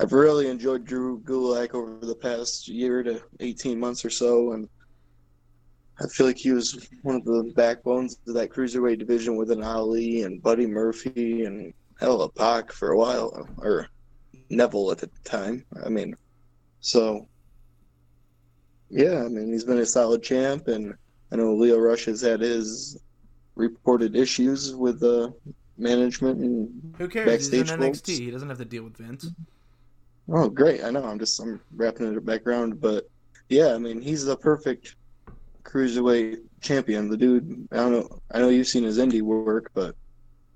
[0.00, 4.68] I've really enjoyed Drew Gulak over the past year to 18 months or so, and
[5.98, 9.62] I feel like he was one of the backbones of that cruiserweight division with an
[9.62, 13.88] Ali and Buddy Murphy and hell, a Pac for a while, or
[14.50, 15.64] Neville at the time.
[15.84, 16.14] I mean,
[16.80, 17.26] so
[18.90, 20.94] yeah, I mean, he's been a solid champ, and
[21.32, 22.98] I know Lio Rush has had his
[23.54, 25.30] reported issues with uh,
[25.78, 27.50] management and Who cares?
[27.50, 27.80] He's in NXT.
[27.80, 28.08] folks.
[28.08, 29.30] He doesn't have to deal with Vince.
[30.28, 30.84] Oh, great!
[30.84, 31.04] I know.
[31.04, 33.08] I'm just I'm wrapping it back around, but
[33.48, 34.96] yeah, I mean, he's the perfect
[35.66, 37.08] cruiserweight champion.
[37.10, 37.68] The dude.
[37.72, 38.20] I don't know.
[38.32, 39.96] I know you've seen his indie work, but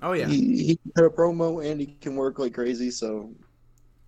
[0.03, 0.35] Oh yeah.
[0.37, 2.91] he he cut a promo and he can work like crazy.
[2.91, 3.35] So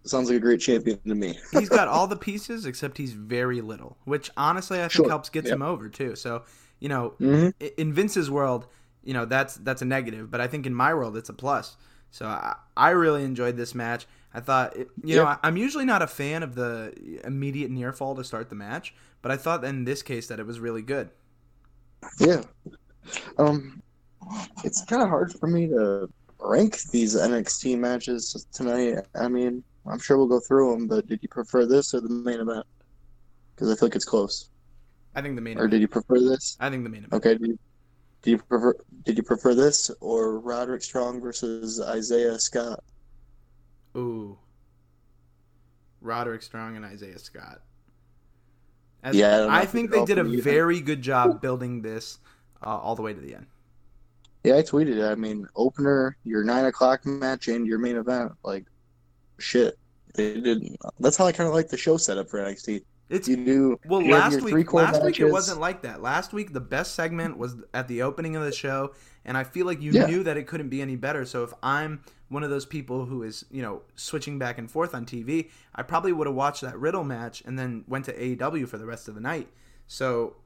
[0.06, 1.38] sounds like a great champion to me.
[1.50, 5.28] he's got all the pieces except he's very little, which honestly I think Sure, helps
[5.28, 5.52] gets yeah.
[5.52, 6.16] him over too.
[6.16, 6.44] So,
[6.80, 8.66] you know, hmm in Vince's world,
[9.04, 11.76] you know, that's that's a negative, but I think in my world it's a plus.
[12.10, 14.06] So I, I really enjoyed this match.
[14.34, 15.24] I thought, it, you know.
[15.24, 18.94] I, I'm usually not a fan of the immediate near fall to start the match,
[19.22, 21.10] but I thought in this case that it was really good.
[22.18, 22.42] Yeah.
[23.38, 23.80] Um,
[24.64, 26.08] it's kind of hard for me to
[26.38, 28.98] rank these NXT matches tonight.
[29.14, 32.08] I mean, I'm sure we'll go through them, but did you prefer this or the
[32.08, 32.66] main event?
[33.54, 34.50] Because I feel like it's close.
[35.14, 35.72] I think the main Or event.
[35.72, 36.56] did you prefer this?
[36.60, 37.12] I think the main event.
[37.14, 37.34] Okay.
[37.36, 37.58] Do you,
[38.22, 38.74] do you prefer?
[39.04, 42.82] Did you prefer this or Roderick Strong versus Isaiah Scott?
[43.96, 44.38] Ooh.
[46.00, 47.60] Roderick Strong and Isaiah Scott.
[49.02, 52.18] As, Yeah, I I think they did a very good job building this
[52.64, 53.46] uh, all the way to the end.
[54.44, 54.98] Yeah, I tweeted.
[54.98, 55.04] it.
[55.04, 58.32] I mean, opener, your nine o'clock match, and your main event.
[58.42, 58.66] Like,
[59.38, 59.78] shit.
[60.14, 60.76] They did.
[61.00, 62.82] That's how I kind of like the show setup for NXT.
[63.08, 63.78] It's You do.
[63.86, 64.72] well you last week.
[64.72, 66.00] Last week it wasn't like that.
[66.02, 68.92] Last week the best segment was at the opening of the show,
[69.24, 70.06] and I feel like you Yeah.
[70.06, 71.24] knew that it couldn't be any better.
[71.26, 74.94] So if I'm one of those people who is you know switching back and forth
[74.94, 78.66] on TV, I probably would have watched that Riddle match and then went to AEW
[78.66, 79.48] for the rest of the night.
[79.86, 80.36] So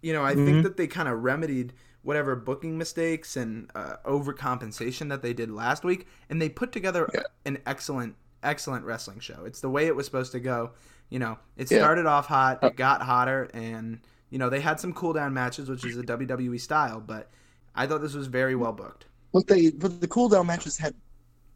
[0.00, 0.44] you know I Mm-hmm.
[0.46, 5.50] think that they kind of remedied whatever booking mistakes and uh, overcompensation that they did
[5.50, 7.22] last week, and they put together Yeah.
[7.44, 9.44] an excellent excellent wrestling show.
[9.46, 10.70] It's the way it was supposed to go.
[11.10, 11.78] You know, it Yeah.
[11.78, 14.00] started off hot, it got hotter, and
[14.30, 17.00] you know they had some cool down matches, which is a WWE style.
[17.00, 17.30] But
[17.74, 19.06] I thought this was very well booked.
[19.32, 20.94] But they, but the cooldown matches had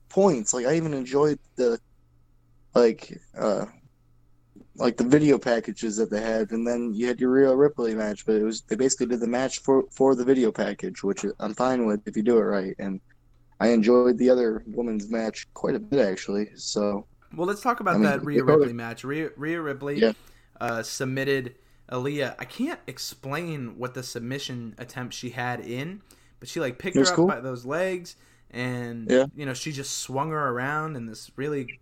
[0.09, 0.53] points.
[0.55, 1.79] Like I even enjoyed the,
[2.75, 3.67] like, uh,
[4.77, 8.25] like the video packages that they had, and then you had your Rhea Ripley match.
[8.27, 11.55] But it was they basically did the match for for the video package, which I'm
[11.55, 12.75] fine with if you do it right.
[12.79, 13.01] And
[13.61, 16.51] I enjoyed the other women's match quite a bit actually.
[16.57, 19.05] So Well, let's talk about I mean, that Rhea Ripley match.
[19.05, 20.13] Rhea, Rhea Ripley Yeah.
[20.61, 21.55] uh, submitted
[21.91, 22.35] Aaliyah.
[22.39, 26.03] I can't explain what the submission attempt she had in,
[26.41, 27.27] but she like picked her up cool.
[27.27, 28.17] by those legs,
[28.51, 29.27] and Yeah.
[29.35, 31.79] you know she just swung her around in this really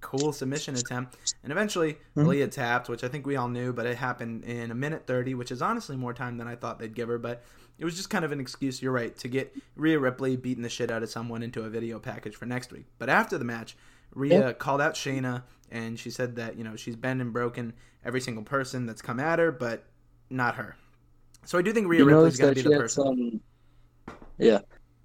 [0.00, 2.24] cool submission attempt, and eventually Mhm.
[2.26, 5.34] Aaliyah tapped, which I think we all knew, but it happened in a minute thirty,
[5.34, 7.42] which is honestly more time than I thought they'd give her, but.
[7.76, 10.68] It was just kind of an excuse, you're right, to get Rhea Ripley beating the
[10.68, 12.84] shit out of someone into a video package for next week.
[13.00, 13.76] But after the match,
[14.14, 17.72] Rhea called out Shayna and she said that, you know, she's been and broken
[18.04, 19.84] every single person that's come at her, but
[20.30, 20.76] not her.
[21.44, 23.40] So I do think Rhea Ripley's going to be she the had person.
[24.06, 24.16] some.
[24.38, 24.60] Yeah.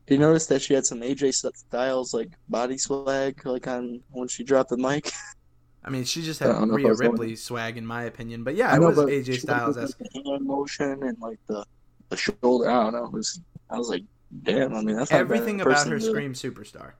[0.05, 4.27] Did you notice that she had some AJ Styles like body swag like on when
[4.27, 5.11] she dropped the mic?
[5.83, 7.85] I mean, she just had don't know if I Rhea was going- Ripley swag, in
[7.85, 8.43] my opinion.
[8.43, 9.77] But yeah, I it know, was AJ Styles.
[9.77, 11.63] As, hand motion and like the
[12.09, 12.69] the shoulder.
[12.69, 13.05] I don't know.
[13.05, 13.39] It was
[13.69, 14.03] I was like,
[14.43, 14.73] damn.
[14.75, 16.93] I mean, that's not everything about her to- scream superstar.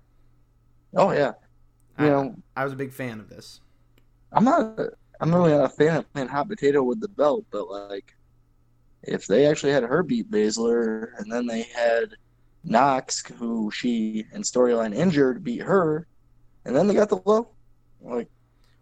[0.96, 1.34] Oh yeah.
[2.00, 3.60] You I, know, I was a big fan of this.
[4.32, 4.80] I'm not.
[5.22, 8.14] I'm really not a fan of playing hot potato with the belt, but like,
[9.04, 12.12] if they actually had her beat Baszler, and then they had
[12.64, 16.08] Nox, who she in storyline injured, beat her,
[16.66, 17.56] and then they got the low,
[18.02, 18.30] like,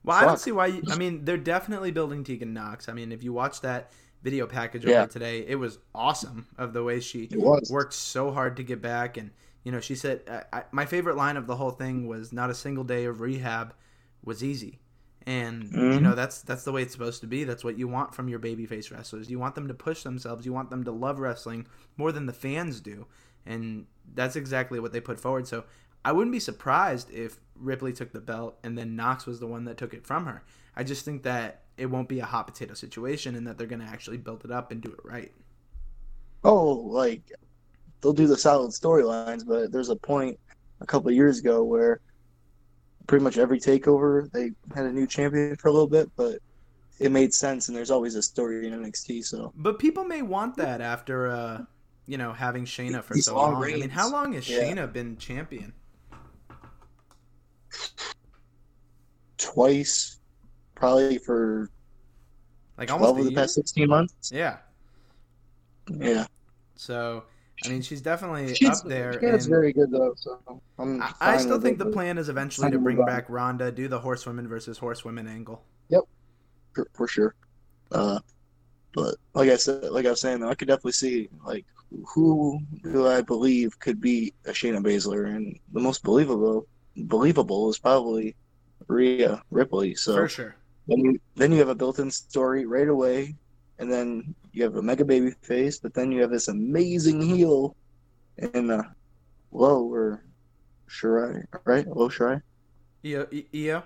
[0.03, 0.67] Well, I don't see why.
[0.67, 2.87] You, I mean, they're definitely building Tegan Nox.
[2.87, 3.91] I mean, if you watch that
[4.23, 5.07] video package Yeah.
[5.09, 7.33] today, it was awesome of the way she
[7.67, 9.17] worked so hard to get back.
[9.17, 9.31] And
[9.67, 12.49] you know, she said, I, I, "My favorite line of the whole thing was not
[12.49, 13.73] a single day of rehab
[14.23, 14.79] was easy."
[15.25, 16.03] And you Mhm.
[16.03, 17.43] know, that's that's the way it's supposed to be.
[17.43, 19.29] That's what you want from your babyface wrestlers.
[19.29, 20.45] You want them to push themselves.
[20.45, 23.07] You want them to love wrestling more than the fans do.
[23.45, 25.47] And that's exactly what they put forward.
[25.47, 25.65] So
[26.05, 29.65] I wouldn't be surprised if Ripley took the belt and then Nox was the one
[29.65, 30.43] that took it from her.
[30.75, 33.81] I just think that it won't be a hot potato situation and that they're going
[33.81, 35.33] to actually build it up and do it right.
[36.43, 37.31] oh, like
[38.01, 40.39] they'll do the solid storylines, but there's a point
[40.81, 41.99] a couple of years ago where
[43.07, 46.39] pretty much every takeover they had a new champion for a little bit, but
[46.99, 49.23] it made sense, and there's always a story in NXT.
[49.23, 51.63] So But people may want that after, uh,
[52.05, 53.63] you know, having Shayna for These so long long.
[53.63, 54.61] I mean, how long has Yeah.
[54.63, 55.73] Shayna been champion?
[59.37, 60.19] twice,
[60.75, 61.69] probably for
[62.77, 63.39] Like almost a the year?
[63.41, 64.31] past sixteen months.
[64.33, 64.57] Yeah.
[65.89, 66.25] Yeah,
[66.75, 67.23] So,
[67.65, 69.17] I mean, she's definitely she's, up there.
[69.21, 70.13] That's very good though.
[70.15, 70.39] So
[70.77, 71.03] I'm.
[71.19, 74.77] I, still think the plan is eventually to bring back Ronda, do the horsewomen versus
[74.77, 75.63] horsewomen angle.
[76.73, 77.35] for, for sure.
[77.91, 78.19] Uh,
[78.93, 81.65] but like I said, like I was saying, though, I could definitely see like
[82.05, 87.79] who do I believe could be a Shayna Baszler, and the most believable believable is
[87.79, 88.35] probably
[88.87, 89.95] Rhea Ripley.
[89.95, 90.55] So For sure.
[90.87, 93.35] then you then you have a built-in story right away,
[93.79, 97.75] and then you have a mega baby face, but then you have this amazing heel
[98.37, 98.83] in uh,
[99.51, 100.23] Low or
[100.89, 101.87] Shirai, right?
[101.87, 102.41] Low Shirai.
[103.05, 103.83] Io, Io?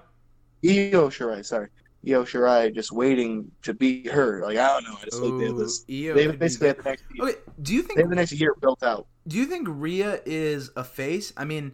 [0.64, 1.68] Io Shirai, sorry.
[2.08, 4.42] Io Shirai just waiting to beat her.
[4.44, 4.98] Like I don't know.
[5.00, 5.86] I just like they have this.
[5.90, 7.04] Io They be basically have the next.
[7.20, 9.08] Okay, do you think, They think have the next year built out.
[9.28, 11.32] do you think Rhea is a face?
[11.38, 11.74] I mean,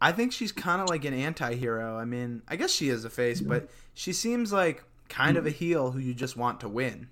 [0.00, 1.96] I think she's kind of like an anti-hero.
[1.96, 5.50] I mean, I guess she is a face, but she seems like kind of a
[5.50, 7.08] heel who you just want to win.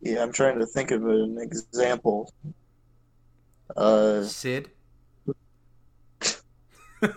[0.00, 2.32] Yeah, I'm trying to think of an example.
[3.76, 4.70] Uh, Sid.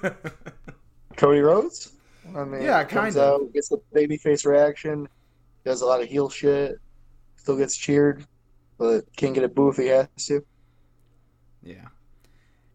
[1.17, 1.93] Cody Rhodes.
[2.35, 3.41] I mean, Yeah, kind of.
[3.41, 5.07] out, gets the babyface reaction,
[5.65, 6.79] does a lot of heel shit,
[7.35, 8.25] still gets cheered,
[8.77, 10.45] but can't get a boo if he has to.
[11.63, 11.87] Yeah.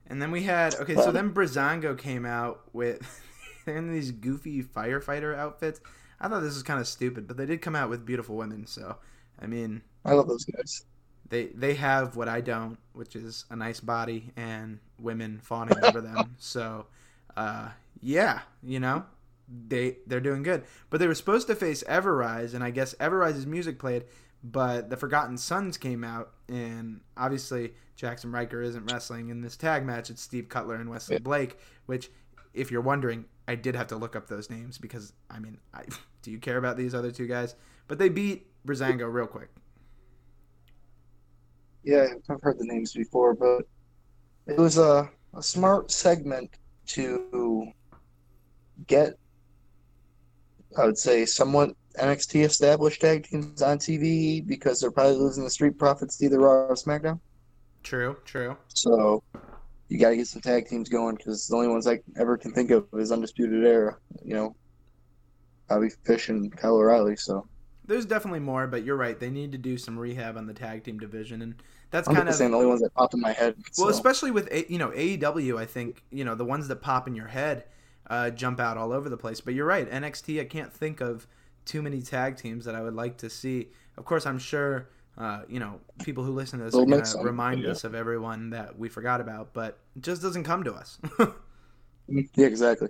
[0.08, 3.22] And then we had okay, so then Breezango came out with
[3.64, 5.80] they're in these goofy firefighter outfits.
[6.20, 8.66] I thought this was kind of stupid, but they did come out with beautiful women,
[8.66, 8.96] so
[9.40, 10.84] I mean, I love those guys.
[11.28, 16.00] they they have what I don't, which is a nice body and women fawning over
[16.00, 16.36] them.
[16.38, 16.86] So,
[17.36, 17.70] uh,
[18.00, 19.04] yeah, you know,
[19.68, 20.64] they they're doing good.
[20.90, 24.04] But they were supposed to face Ever-Rise, and I guess Ever-Rise's music played,
[24.42, 29.84] but the Forgotten Sons came out, and obviously Jaxson Ryker isn't wrestling in this tag
[29.84, 30.10] match.
[30.10, 31.20] It's Steve Cutler and Wesley Yeah.
[31.20, 32.10] Blake, which,
[32.54, 35.84] if you're wondering, I did have to look up those names because I mean, I,
[36.22, 37.54] do you care about these other two guys?
[37.88, 39.48] But they beat Breezango real quick.
[41.84, 43.62] Yeah, I've heard the names before, but
[44.46, 46.50] it was a, a smart segment
[46.88, 47.70] to
[48.86, 49.14] get,
[50.76, 55.50] I would say, somewhat NXT established tag teams on TV because they're probably losing the
[55.50, 57.20] Street Profits to either Raw or SmackDown.
[57.82, 58.56] True, true.
[58.68, 59.22] So
[59.88, 62.52] you got to get some tag teams going because the only ones I ever can
[62.52, 63.96] think of is Undisputed Era.
[64.24, 64.56] You know,
[65.68, 67.16] Bobby Fish and Kyle O'Reilly.
[67.16, 67.46] So
[67.86, 69.18] There's definitely more, but you're right.
[69.18, 71.54] They need to do some rehab on the tag team division, and
[71.90, 73.56] that's kind just of saying the only ones that pop in my head.
[73.78, 75.58] well, especially with you know AEW.
[75.58, 77.64] I think you know the ones that pop in your head
[78.08, 79.40] uh, jump out all over the place.
[79.40, 79.90] But you're right.
[79.90, 80.40] NXT.
[80.40, 81.26] I can't think of
[81.64, 83.68] too many tag teams that I would like to see.
[83.96, 87.24] Of course, I'm sure uh, you know people who listen to this They'll are gonna
[87.24, 87.70] remind yeah.
[87.70, 90.98] us of everyone that we forgot about, but it just doesn't come to us.
[92.08, 92.88] yeah, exactly.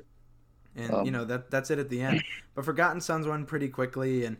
[0.74, 2.22] and Um, you know that that's it at the end.
[2.54, 4.38] But Forgotten Sons won pretty quickly, and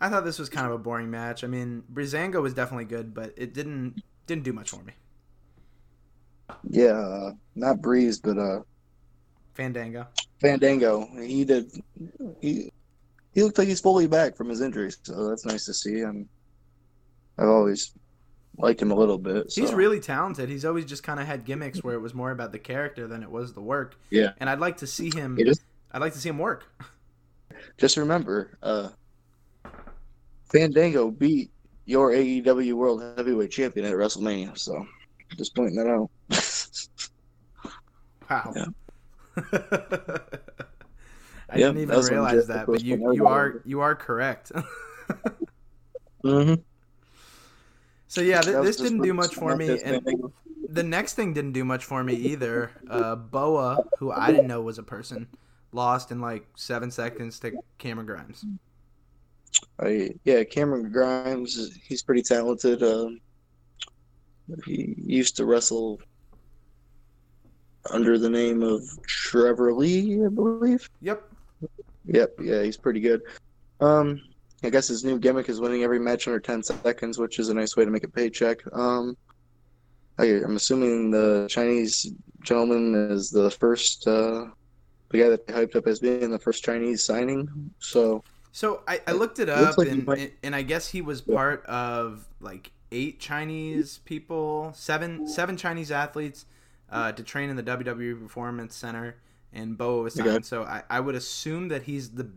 [0.00, 1.42] I thought this was kind of a boring match.
[1.42, 4.92] I mean, Breezango was definitely good, but it didn't didn't do much for me.
[6.70, 8.60] Yeah, uh, not Breeze, but uh,
[9.54, 10.06] Fandango.
[10.40, 11.08] Fandango.
[11.20, 11.70] He did.
[12.40, 12.70] He
[13.34, 16.00] he looked like he's fully back from his injury, so that's nice to see.
[16.00, 16.28] And
[17.38, 17.92] I've always
[18.56, 19.52] liked him a little bit.
[19.52, 20.48] He's really talented.
[20.48, 23.22] He's always just kind of had gimmicks where it was more about the character than
[23.22, 23.96] it was the work.
[24.10, 24.32] Yeah.
[24.38, 25.36] And I'd like to see him.
[25.36, 26.66] Just I'd like to see him work.
[27.78, 28.90] just remember, uh,
[30.52, 31.50] Fandango beat
[31.84, 34.56] your AEW World Heavyweight Champion at WrestleMania.
[34.58, 34.86] So
[35.36, 36.10] just pointing that out.
[38.30, 38.56] Wow.
[38.56, 38.66] Yeah.
[41.50, 43.94] I Yeah, didn't even that was when realize that, but you you are you are
[43.94, 44.52] correct.
[46.24, 46.68] hmm
[48.06, 50.02] so yeah, th- this didn't do much for me, and
[50.68, 52.72] the next thing didn't do much for me either.
[52.86, 55.28] Uh, Boa, who I didn't know was a person,
[55.72, 58.46] lost in like seven seconds to Cameron Grimes.
[59.80, 62.82] I, yeah, Cameron Grimes, he's pretty talented.
[62.82, 63.20] Um,
[64.64, 66.00] he used to wrestle
[67.90, 70.88] under the name of Trevor Lee, I believe.
[71.00, 71.22] Yep.
[72.06, 73.22] Yep, yeah, he's pretty good.
[73.80, 74.22] Um,
[74.64, 77.54] I guess his new gimmick is winning every match under 10 seconds, which is a
[77.54, 78.58] nice way to make a paycheck.
[78.72, 79.16] Um,
[80.18, 84.46] I, I'm assuming the Chinese gentleman is the first, uh,
[85.10, 87.48] the guy that they hyped up as being the first Chinese signing.
[87.78, 91.00] So, So I, I looked it It up, like and, might- and I guess he
[91.02, 96.46] was part of like eight Chinese people, seven seven Chinese athletes
[96.90, 99.16] uh, to train in the WWE Performance Center,
[99.52, 100.28] and Boa was signed.
[100.28, 100.44] Okay.
[100.44, 102.28] So I, I would assume that he's the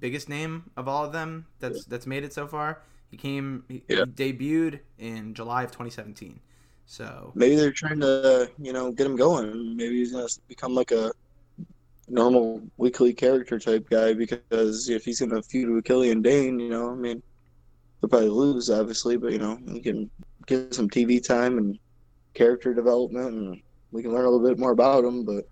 [0.00, 2.82] biggest name of all of them that's that's made it so far.
[3.10, 6.40] He came, he, he debuted in July of 2017.
[6.86, 9.76] So maybe they're trying to, you know, get him going.
[9.76, 11.12] Maybe he's gonna become like a
[12.08, 16.90] normal weekly character type guy because if he's gonna feud with Killian Dain, you know,
[16.90, 17.22] I mean,
[18.00, 20.10] he'll probably lose, obviously, but you know, he can
[20.46, 21.78] get some TV time and
[22.34, 25.24] character development, and we can learn a little bit more about him.
[25.24, 25.48] But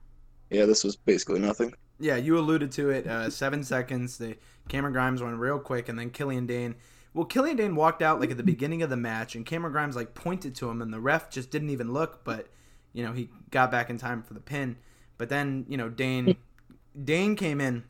[0.51, 1.73] yeah, this was basically nothing.
[1.99, 3.07] Yeah, you alluded to it.
[3.07, 4.19] Uh, seven seconds.
[4.19, 4.37] The
[4.69, 6.75] Cameron Grimes went real quick, and then Killian Dain.
[7.15, 9.97] Well, Killian Dain walked out like at the beginning of the match, and Cameron Grimes
[9.97, 12.25] like pointed to him, and the ref just didn't even look.
[12.25, 12.49] But
[12.93, 14.77] you know he got back in time for the pin.
[15.19, 16.37] But then you know Dain,
[17.05, 17.85] Dain came in.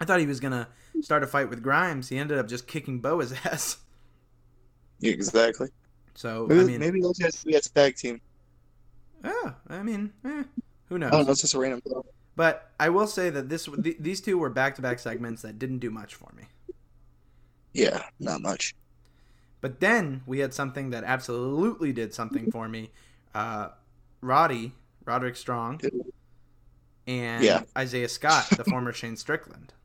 [0.00, 0.68] I thought he was gonna
[1.00, 2.08] start a fight with Grimes.
[2.08, 3.78] He ended up just kicking Boa's ass.
[5.02, 5.68] Exactly.
[6.14, 8.20] So Maybe, I mean, maybe those guys be a tag team.
[9.24, 10.44] yeah, I mean, eh,
[10.88, 11.12] who knows?
[11.12, 11.32] I don't know.
[11.32, 12.06] It's just a random thought.
[12.36, 15.58] But I will say that this th- these two were back to back segments that
[15.58, 16.44] didn't do much for me.
[17.72, 18.74] Yeah, not much.
[19.60, 22.90] But then we had something that absolutely did something for me.
[23.34, 23.70] Uh,
[24.20, 24.72] Roddy,
[25.04, 25.80] Roderick Strong,
[27.08, 27.62] and Yeah.
[27.76, 29.72] Isaiah Scott, the former Shane Strickland.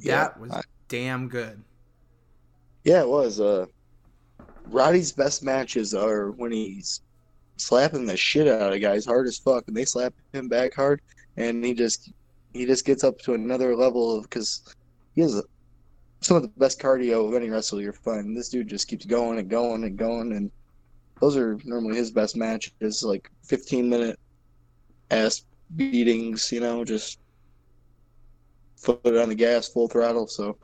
[0.00, 1.62] Yeah, That was I- damn good.
[2.84, 3.40] Yeah, it was.
[3.40, 3.64] Uh,
[4.66, 7.00] Roddy's best matches are when he's
[7.56, 11.00] slapping the shit out of guys hard as fuck, and they slap him back hard,
[11.38, 12.12] and he just
[12.52, 14.74] he just gets up to another level of because
[15.14, 15.42] he has
[16.20, 18.36] some of the best cardio of any wrestler you're find.
[18.36, 20.50] This dude just keeps going and going and going, and
[21.20, 24.18] those are normally his best matches, like 15 minute
[25.10, 25.44] ass
[25.76, 27.18] beatings, you know, just
[28.76, 30.26] foot it on the gas, full throttle.
[30.26, 30.56] So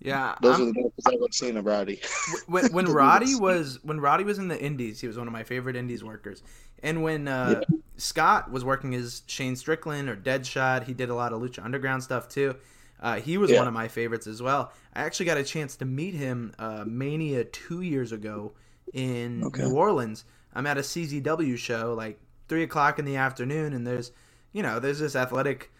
[0.00, 2.00] Yeah, those I'm- are the matches I love seeing of Roddy.
[2.46, 5.44] when when Roddy was when Roddy was in the Indies, he was one of my
[5.44, 6.42] favorite Indies workers.
[6.82, 7.62] And when uh,
[7.96, 12.02] Scott was working as Shane Strickland or Deadshot, he did a lot of Lucha Underground
[12.02, 12.56] stuff too.
[13.00, 13.58] Uh, he was Yeah.
[13.58, 14.70] one of my favorites as well.
[14.94, 18.52] I actually got a chance to meet him uh, Mania two years ago
[18.92, 19.62] in Okay.
[19.62, 20.24] New Orleans.
[20.54, 24.12] I'm at a CZW show like three o'clock in the afternoon, and there's
[24.52, 25.70] you know there's this athletic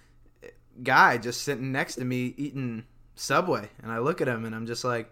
[0.83, 2.85] guy just sitting next to me eating
[3.17, 5.11] Subway, and I look at him and I'm just like,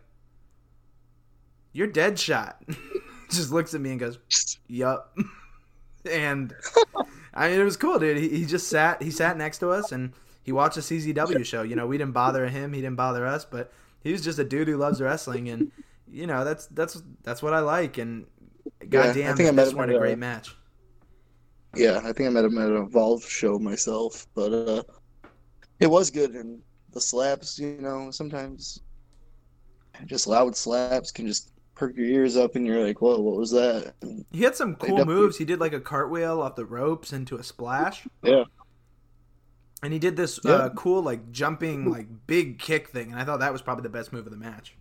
[1.73, 2.63] "You're dead shot."
[3.31, 4.19] just looks at me and goes,
[4.67, 5.17] "Yup."
[6.11, 6.55] and
[7.35, 8.17] I mean, it was cool, dude.
[8.17, 9.03] He, he just sat.
[9.03, 11.63] He sat next to us and he watched a CZW show.
[11.63, 12.73] You know, we didn't bother him.
[12.73, 13.73] He didn't bother us, but
[14.03, 15.71] he was just a dude who loves wrestling, and
[16.11, 17.99] you know that's that's that's what I like.
[17.99, 18.27] And
[18.89, 20.55] goddamn, I think I met this him what a a- great match.
[21.75, 24.83] Yeah, I think I met him at a Evolve show myself, but uh,
[25.81, 26.33] it was good.
[26.33, 26.61] And
[26.93, 28.81] the slaps, you know, sometimes
[30.07, 33.51] just loud slaps can just perk your ears up, and you're like, "Whoa, what was
[33.53, 35.39] that?" And, He had some cool definitely- moves.
[35.39, 38.07] He did like a cartwheel off the ropes into a splash.
[38.23, 38.45] yeah,
[39.83, 40.53] And he did this Yeah.
[40.53, 43.89] uh, cool like jumping like big kick thing, and I thought that was probably the
[43.89, 44.77] best move of the match.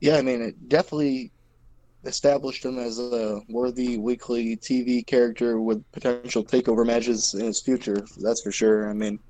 [0.00, 0.16] yeah.
[0.16, 1.30] I mean, it definitely
[2.04, 8.04] established him as a worthy weekly TV character with potential takeover matches in his future.
[8.18, 8.90] That's for sure.
[8.90, 9.20] I mean,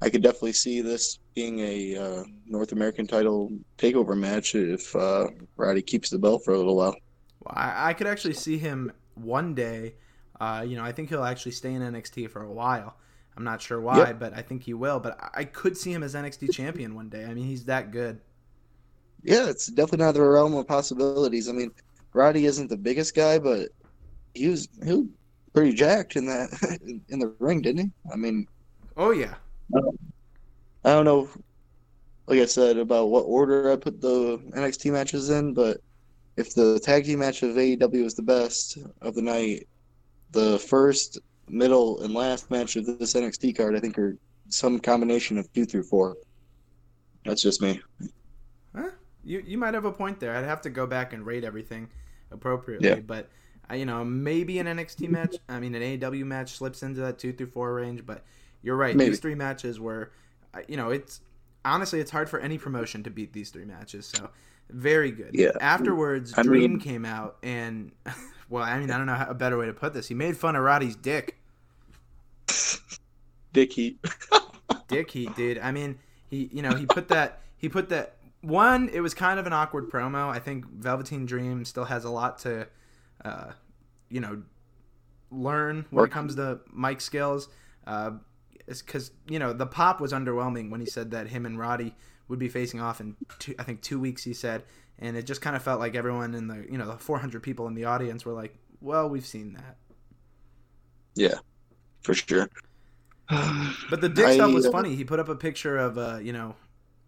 [0.00, 5.28] I could definitely see this being a uh, North American title takeover match if uh,
[5.56, 6.96] Roddy keeps the belt for a little while.
[7.40, 9.94] Well, I, I could actually see him one day.
[10.40, 12.96] Uh, you know, I think he'll actually stay in NXT for a while.
[13.36, 14.18] I'm not sure why, Yep.
[14.18, 15.00] but I think he will.
[15.00, 17.24] But I- I could see him as NXT champion one day.
[17.24, 18.20] I mean, he's that good.
[19.22, 21.48] Yeah, it's definitely not the realm of possibilities.
[21.48, 21.72] I mean,
[22.18, 23.68] Roddy isn't the biggest guy, but
[24.34, 25.06] he was he was
[25.54, 26.50] pretty jacked in that
[27.08, 27.90] in the ring, didn't he?
[28.12, 28.48] I mean,
[28.96, 29.36] Oh yeah,
[30.84, 31.28] I don't know,
[32.26, 35.78] like I said, about what order I put the NXT matches in, but
[36.36, 39.68] if the tag team match of AEW was the best of the night,
[40.32, 44.16] the first middle and last match of this NXT card, I think, are
[44.48, 46.16] some combination of two through four.
[47.24, 47.80] That's just me.
[48.74, 48.90] Huh?
[49.22, 50.34] You you might have a point there.
[50.34, 51.88] I'd have to go back and rate everything
[52.30, 52.96] appropriately, Yeah.
[52.96, 53.28] but
[53.70, 57.18] uh, you know maybe an NXT match, I mean an AEW match slips into that
[57.18, 58.04] two through four range.
[58.06, 58.24] But
[58.62, 58.96] you're right.
[58.96, 59.10] Maybe.
[59.10, 60.12] These three matches were,
[60.54, 61.20] uh, you know, it's
[61.64, 64.06] honestly it's hard for any promotion to beat these three matches.
[64.06, 64.30] So
[64.70, 65.30] very good.
[65.32, 65.50] Yeah.
[65.60, 67.92] Afterwards, I Dream mean- came out and,
[68.48, 70.08] well, I mean I don't know how, a better way to put this.
[70.08, 71.36] He made fun of Roddy's dick.
[73.52, 73.98] Dick Heat.
[74.88, 75.58] dick heat, dude.
[75.58, 75.98] I mean,
[76.30, 78.88] he you know he put that he put that one.
[78.92, 80.28] It was kind of an awkward promo.
[80.28, 82.68] I think Velveteen Dream still has a lot to,
[83.24, 83.52] uh,
[84.08, 84.42] you know,
[85.30, 86.10] learn when Work.
[86.10, 87.48] it comes to mic skills.
[87.86, 88.12] Uh,
[88.68, 91.94] because you know the pop was underwhelming when he said that him and Roddy
[92.28, 94.24] would be facing off in two, I think two weeks.
[94.24, 94.64] He said,
[94.98, 97.66] and it just kind of felt like everyone in the you know the 400 people
[97.66, 99.76] in the audience were like, well, we've seen that.
[101.14, 101.38] Yeah,
[102.02, 102.48] for sure.
[103.90, 104.94] But the dick I, stuff was uh, funny.
[104.94, 106.56] He put up a picture of uh, you know,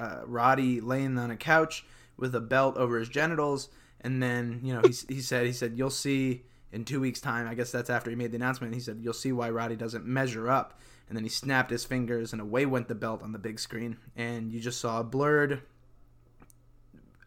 [0.00, 1.84] uh, Roddy laying on a couch
[2.16, 3.68] with a belt over his genitals,
[4.00, 7.46] and then you know he he said he said you'll see in two weeks' time.
[7.46, 8.74] I guess that's after he made the announcement.
[8.74, 12.32] He said you'll see why Roddy doesn't measure up, and then he snapped his fingers
[12.32, 15.62] and away went the belt on the big screen, and you just saw a blurred,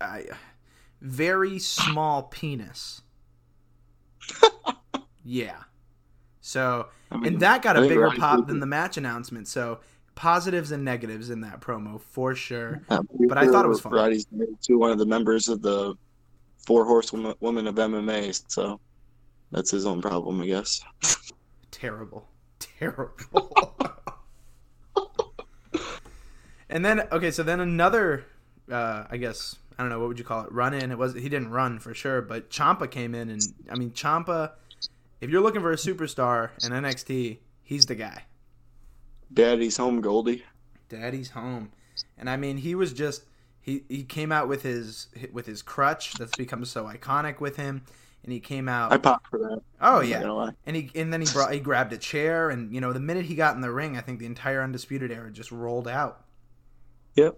[0.02, 0.26] I,
[1.00, 3.02] very small penis.
[5.24, 5.58] yeah.
[6.42, 9.48] So I mean, and that got a bigger pop than the match announcement.
[9.48, 9.80] So
[10.16, 12.82] positives and negatives in that promo for sure.
[12.90, 13.94] Yeah, But I thought it was fun.
[13.94, 15.96] Roddy's married to one of the members of the
[16.66, 18.80] Four Horsewomen women of MMA, so
[19.52, 20.82] that's his own problem, I guess.
[21.72, 22.28] Terrible,
[22.60, 23.76] terrible.
[26.70, 28.26] and then okay, so then another,
[28.72, 30.92] uh, I guess I don't know what would you call it, run in.
[30.92, 34.52] It was he didn't run for sure, but Ciampa came in, and I mean Ciampa.
[35.20, 38.24] If you're looking for a superstar in NXT, he's the guy.
[39.34, 40.44] Daddy's home, Goldie.
[40.90, 41.72] Daddy's home,
[42.18, 43.26] and I mean he was just
[43.62, 47.84] he he came out with his with his crutch that's become so iconic with him,
[48.24, 48.94] and he came out.
[48.94, 49.62] I popped for that.
[49.82, 50.56] oh I'm yeah, not gonna lie.
[50.66, 53.26] and he and then he brought he grabbed a chair, and you know the minute
[53.26, 56.26] he got in the ring, I think the entire undisputed era just rolled out.
[57.16, 57.38] Yep.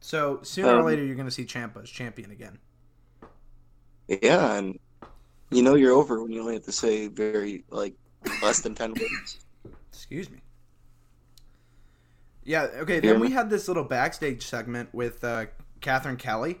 [0.00, 2.58] So sooner or Um, later, you're going to see Ciampa as champion again.
[4.08, 4.78] Yeah, and
[5.50, 7.96] you know you're over when you only have to say very like
[8.42, 9.40] less than ten words.
[9.92, 10.40] Excuse me.
[12.46, 12.62] Yeah.
[12.78, 13.00] Okay.
[13.00, 13.26] Then me?
[13.28, 15.46] we had this little backstage segment with uh,
[15.80, 16.58] Catherine Kelly,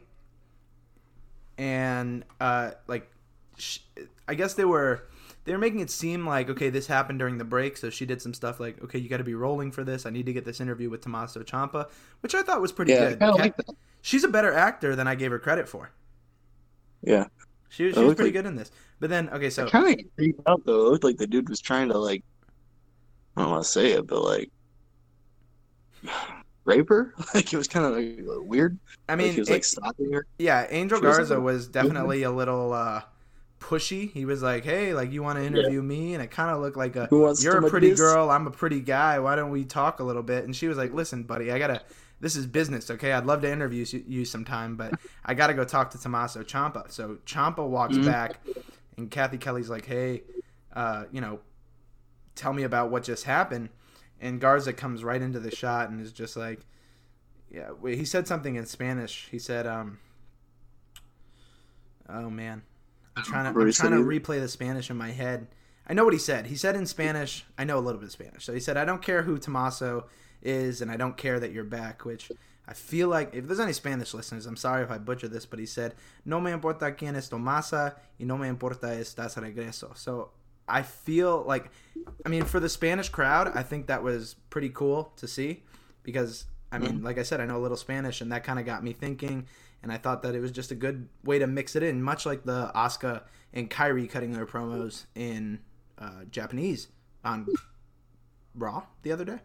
[1.58, 3.10] and uh, like,
[3.56, 3.78] sh-
[4.28, 5.04] I guess they were
[5.44, 8.20] they were making it seem like okay, this happened during the break, so she did
[8.20, 10.06] some stuff like okay, you got to be rolling for this.
[10.06, 11.88] I need to get this interview with Tommaso Ciampa,
[12.20, 13.20] which I thought was pretty Yeah, good.
[13.20, 13.54] kind like.
[14.02, 15.90] She's a better actor than I gave her credit for.
[17.02, 17.26] Yeah,
[17.68, 18.70] She, she was pretty like- good in this.
[19.00, 20.86] But then okay, so I kind of creeped out though.
[20.86, 22.24] It looked like the dude was trying to like
[23.36, 24.50] I don't want to say it, but like
[26.64, 27.14] rape her.
[27.34, 28.78] Like it was kind of like weird.
[29.08, 30.26] I like mean, he was like stalking her.
[30.38, 33.02] Yeah, Angel She was Garza like- was definitely a little uh,
[33.60, 34.10] pushy.
[34.12, 36.76] He was like, "Hey, like you want to interview me?" And it kind of looked
[36.76, 39.18] like a, "You're a pretty this?" girl, I'm a pretty guy.
[39.18, 41.82] Why don't we talk a little bit?" And she was like, "Listen, buddy, I gotta.
[42.18, 43.12] This is business, okay?
[43.12, 44.94] I'd love to interview you- sometime, but
[45.24, 48.06] I gotta go talk to Tommaso Ciampa." So Ciampa walks Mhm.
[48.06, 48.40] back,
[48.96, 50.22] and Cathy Kelly's like, "Hey,
[50.74, 51.40] uh, you know,
[52.34, 53.68] tell me about what just happened."
[54.20, 56.60] And Garza comes right into the shot and is just like,
[57.50, 59.28] "Yeah." wait, He said something in Spanish.
[59.30, 59.98] He said, um.
[62.08, 62.62] Oh man,
[63.16, 65.48] I'm trying to I'm trying to replay the Spanish in my head.
[65.88, 66.46] I know what he said.
[66.46, 67.44] He said in Spanish.
[67.58, 68.44] I know a little bit of Spanish.
[68.44, 70.06] So he said, "I don't care who Tommaso
[70.42, 72.30] is, and I don't care that you're back." Which
[72.68, 75.58] I feel like if there's any Spanish listeners, I'm sorry if I butcher this, but
[75.58, 75.94] he said,
[76.24, 80.30] "No me importa quién es Tomasa y no me importa estás regreso." So
[80.68, 81.70] I feel like,
[82.24, 85.62] I mean, for the Spanish crowd, I think that was pretty cool to see
[86.02, 88.66] because I mean, like I said, I know a little Spanish, and that kind of
[88.66, 89.46] got me thinking.
[89.82, 92.26] And I thought that it was just a good way to mix it in, much
[92.26, 95.60] like the Asuka and Kairi cutting their promos in
[95.98, 96.88] uh, Japanese
[97.24, 97.46] on
[98.54, 99.38] Raw the other day.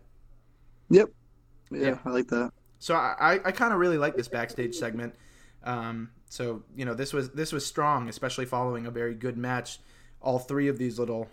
[0.90, 1.10] Yep.
[1.72, 1.98] Yeah, Yeah.
[2.04, 2.52] I like that.
[2.80, 5.16] So I, I, I kind of really like this backstage segment.
[5.64, 9.80] Um, so you know this was this was strong, especially following a very good match.
[10.22, 11.28] All three of these little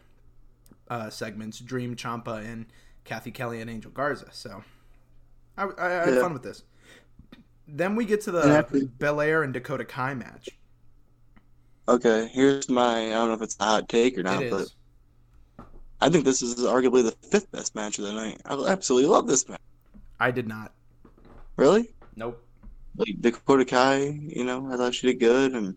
[0.88, 2.66] uh, segments: Dream, Ciampa, and
[3.04, 4.28] Cathy Kelly and Angel Garza.
[4.32, 4.62] So
[5.56, 6.20] I, I, I had Yeah.
[6.20, 6.62] fun with this.
[7.66, 10.48] Then we get to the after- Belair and Dakota Kai match.
[11.86, 14.60] Okay, here's my I don't know if it's a hot take or not, it but
[14.62, 14.74] is.
[16.00, 18.40] I think this is arguably the fifth best match of the night.
[18.44, 19.60] I absolutely love this match.
[20.20, 20.72] I did not.
[21.56, 21.94] Really?
[22.14, 22.42] Nope.
[22.96, 25.76] Like Dakota Kai, you know, I thought she did good and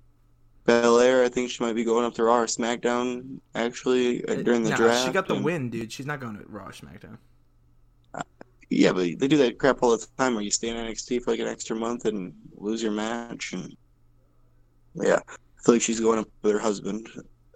[0.65, 4.63] Belair, I think she might be going up to Raw or SmackDown actually uh, during
[4.63, 5.05] the Nah, draft.
[5.05, 5.91] She got the and- win, dude.
[5.91, 7.17] She's not going to Raw or SmackDown.
[8.69, 11.31] Yeah, but they do that crap all the time where you stay in NXT for
[11.31, 13.75] like an extra month and lose your match and
[14.95, 15.19] yeah.
[15.27, 17.07] I feel like she's going up with her husband.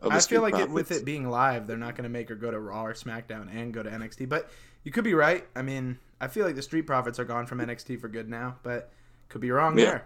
[0.01, 2.51] I feel like it, with it being live, they're not going to make her go
[2.51, 4.27] to Raw or SmackDown and go to NXT.
[4.29, 4.51] But
[4.83, 5.45] you could be right.
[5.55, 8.57] I mean, I feel like the Street Profits are gone from NXT for good now,
[8.61, 8.91] but
[9.29, 9.85] could be wrong Yeah.
[9.85, 10.05] there.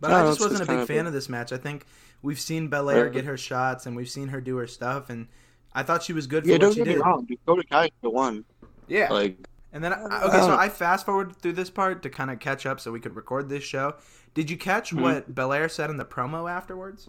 [0.00, 1.52] But No, I just wasn't just a big of fan a- of this match.
[1.52, 1.84] I think
[2.22, 5.28] we've seen Belair get her shots and we've seen her do her stuff, and
[5.72, 6.98] I thought she was good for Yeah, what she did.
[7.00, 7.24] wrong.
[7.26, 8.44] Dakota Kai the one.
[8.88, 9.12] Yeah.
[9.12, 9.38] Like
[9.72, 12.64] And then, I, okay, so I fast forward through this part to kind of catch
[12.66, 13.94] up so we could record this show.
[14.34, 15.02] Did you catch Mhm.
[15.02, 17.08] what Belair said in the promo afterwards?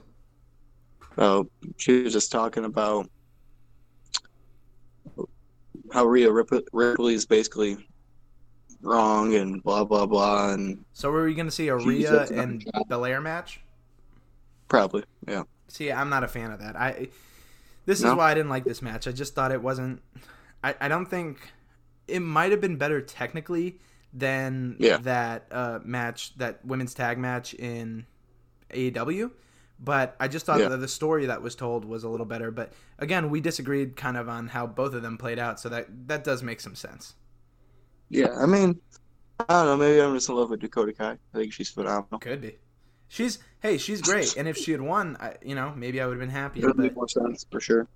[1.18, 3.08] Oh, she was just talking about
[5.94, 7.78] how Rhea Ripley is basically
[8.82, 12.66] wrong and blah blah blah, and So were we going to see a Rhea and.
[12.88, 13.62] Belair match?
[14.68, 15.44] probably yeah.
[15.68, 16.76] See, I'm not a fan of that.
[16.76, 17.10] I
[17.86, 19.08] this is why I didn't like this match.
[19.08, 20.02] I just thought it wasn't.
[20.64, 21.38] I, I don't think
[22.08, 23.78] it might have been better technically
[24.14, 24.98] than Yeah.
[24.98, 28.06] that uh, match, that women's tag match in
[28.72, 29.32] AEW.
[29.80, 30.70] But I just thought Yeah.
[30.70, 32.50] that the story that was told was a little better.
[32.50, 36.08] But again, we disagreed kind of on how both of them played out, so that
[36.08, 37.14] that does make some sense.
[38.10, 38.80] Yeah, I mean,
[39.40, 39.78] I don't know.
[39.78, 41.12] Maybe I'm just in love with Dakota Kai.
[41.12, 42.20] I think she's phenomenal.
[42.20, 42.58] Could be.
[43.08, 46.14] She's hey, she's great, and if she had won, I, you know, maybe I would
[46.14, 46.60] have been happy.
[46.60, 47.88] It would But, make more sense for sure.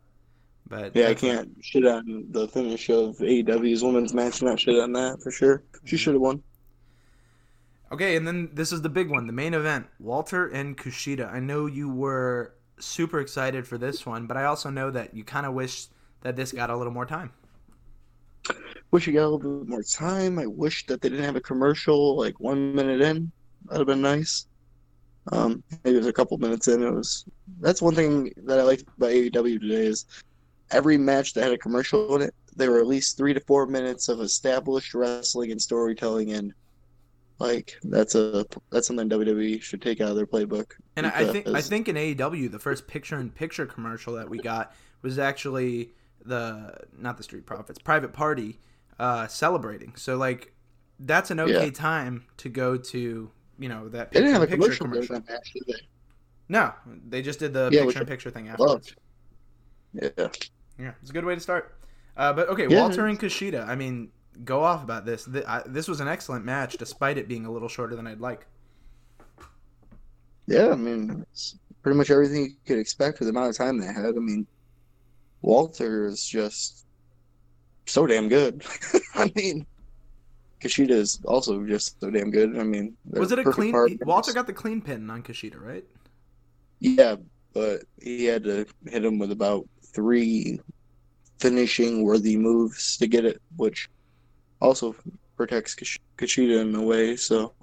[0.67, 4.41] but Yeah, I can't shit on the finish of AEW's women's match.
[4.41, 5.63] Not shit on that for sure.
[5.85, 5.97] She mm-hmm.
[5.97, 6.43] should have won.
[7.91, 11.31] Okay, and then this is the big one, the main event: Walter and Kushida.
[11.31, 15.23] I know you were super excited for this one, but I also know that you
[15.23, 15.87] kind of wish
[16.21, 17.31] that this got a little more time.
[18.91, 20.39] Wish you got a little bit more time.
[20.39, 23.31] I wish that they didn't have a commercial like one minute in.
[23.65, 24.47] That'd have been nice.
[25.31, 26.81] Um, maybe it was a couple minutes in.
[26.81, 27.25] It was.
[27.59, 30.05] That's one thing that I liked about AEW today is
[30.71, 33.65] every match that had a commercial in it, there were at least three to four
[33.65, 36.53] minutes of established wrestling and storytelling, and
[37.39, 40.71] like that's a that's something WWE should take out of their playbook.
[40.95, 44.73] And I I think I think in AEW, the first picture-in-picture commercial that we got
[45.01, 45.91] was actually
[46.25, 48.59] the not the Street Profits, Private Party,
[48.99, 49.95] uh, celebrating.
[49.95, 50.53] So like,
[50.99, 51.71] that's an okay Yeah.
[51.71, 53.31] time to go to.
[53.57, 55.73] You know that they didn't have a commercial, during that match, did they?
[56.47, 56.73] No,
[57.09, 58.95] they just did the Yeah, picture-in-picture thing afterwards.
[59.93, 60.13] loved.
[60.17, 60.27] Yeah.
[60.79, 61.75] Yeah, it's a good way to start.
[62.15, 63.67] Uh, but okay, Yeah, Walter and Kushida.
[63.67, 64.11] I mean,
[64.45, 65.25] go off about this.
[65.25, 68.21] Th- I, this was an excellent match, despite it being a little shorter than I'd
[68.21, 68.47] like.
[70.47, 73.77] Yeah, I mean, it's pretty much everything you could expect for the amount of time
[73.77, 74.05] they had.
[74.05, 74.47] I mean,
[75.41, 76.85] Walter is just
[77.85, 78.63] so damn good.
[79.15, 79.65] I mean,
[80.61, 82.57] Kushida is also just so damn good.
[82.57, 83.71] I mean, Was it a clean?
[83.71, 83.99] partners.
[84.01, 85.85] Walter got the clean pin on Kushida, right?
[86.79, 87.15] Yeah,
[87.53, 90.59] but he had to hit him with about three
[91.39, 93.89] finishing worthy moves to get it, which
[94.61, 94.95] also
[95.37, 97.15] protects Kush- Kushida in a way.
[97.15, 97.53] So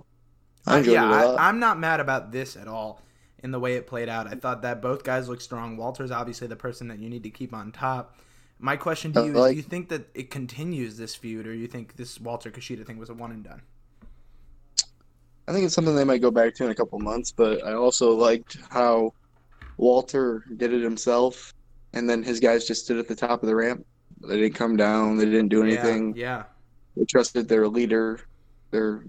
[0.66, 1.38] I Uh, enjoyed yeah, it a lot.
[1.38, 3.02] I, I'm not mad about this at all.
[3.42, 5.76] In the way it played out, I thought that both guys looked strong.
[5.76, 8.16] Walter's obviously the person that you need to keep on top.
[8.58, 11.52] My question to you is: like- Do you think that it continues this feud, or
[11.54, 13.60] you think this Walter Kushida thing was a one and done?
[15.48, 17.74] I think it's something they might go back to in a couple months, but I
[17.74, 19.12] also liked how
[19.76, 21.54] Walter did it himself,
[21.92, 23.86] and then his guys just stood at the top of the ramp.
[24.26, 25.18] They didn't come down.
[25.18, 26.16] They didn't do anything.
[26.16, 26.42] Yeah, yeah.
[26.96, 28.20] They trusted their leader,
[28.70, 29.04] their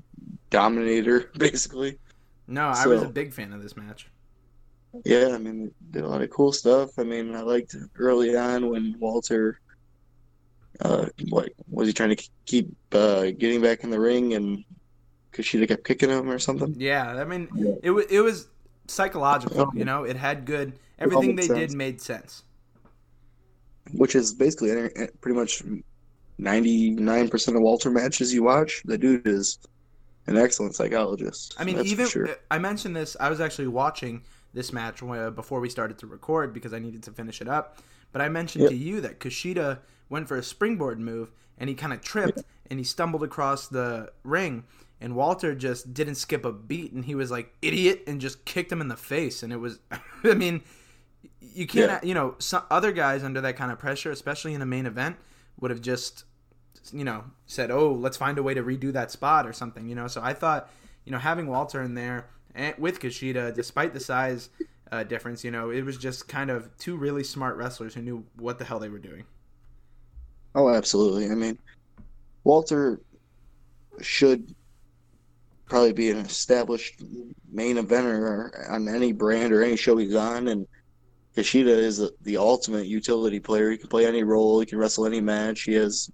[0.49, 1.97] dominator, basically.
[2.47, 4.07] No, I was a big fan of this match.
[5.05, 6.91] Yeah, I mean, did a lot of cool stuff.
[6.97, 9.59] I mean, I liked early on when Walter,
[10.81, 14.63] uh, what was he trying to keep uh, getting back in the ring, and
[15.33, 16.75] Kushida kept kicking him or something.
[16.77, 17.73] Yeah, I mean, Yeah.
[17.83, 18.47] it was it was
[18.87, 19.71] psychological.
[19.73, 20.73] You know, it had good.
[20.99, 22.43] Everything they makes did made sense.
[23.93, 24.89] which is basically
[25.21, 25.63] pretty much
[26.39, 28.81] 99% of Walter matches you watch.
[28.85, 29.59] The dude is
[30.27, 31.55] an excellent psychologist.
[31.57, 32.29] I mean, even sure.
[32.51, 33.15] I mentioned this.
[33.19, 34.23] I was actually watching
[34.57, 35.01] this match
[35.35, 37.77] before we started to record because I needed to finish it up.
[38.11, 38.71] But I mentioned Yep.
[38.71, 39.79] to you that Kushida
[40.09, 44.11] went for a springboard move and he kind of tripped and he stumbled across the
[44.23, 44.63] ring.
[44.99, 48.71] And Walter just didn't skip a beat and he was like idiot and just kicked
[48.71, 49.43] him in the face.
[49.43, 49.79] And it was,
[50.23, 50.63] I mean,
[51.39, 51.99] you can't, Yeah.
[52.07, 55.17] you know, some other guys under that kind of pressure, especially in a main event,
[55.59, 56.23] would have just
[56.93, 59.95] you know, said, "Oh, let's find a way to redo that spot or something," you
[59.95, 60.07] know.
[60.07, 60.69] So I thought,
[61.03, 62.27] you know, having Walter in there
[62.57, 64.49] and with Kushida, despite the size
[64.91, 68.25] uh, difference, you know, it was just kind of two really smart wrestlers who knew
[68.35, 69.23] what the hell they were doing.
[70.55, 71.29] oh, absolutely.
[71.29, 71.57] I mean,
[72.43, 72.99] Walter
[74.01, 74.55] should
[75.65, 77.01] probably be an established
[77.51, 80.47] main eventer on any brand or any show he's on.
[80.47, 80.65] And
[81.35, 83.69] Kushida is the, the ultimate utility player.
[83.69, 84.59] He can play any role.
[84.59, 85.61] He can wrestle any match.
[85.61, 86.09] He has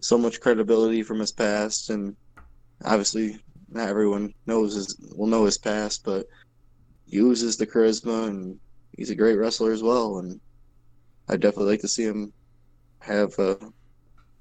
[0.00, 2.16] so much credibility from his past, and
[2.84, 3.38] obviously
[3.70, 6.26] not everyone knows his will know his past, but
[7.06, 8.58] he uses the charisma and
[8.96, 10.18] he's a great wrestler as well.
[10.18, 10.40] And
[11.28, 12.32] I'd definitely like to see him
[13.00, 13.56] have uh,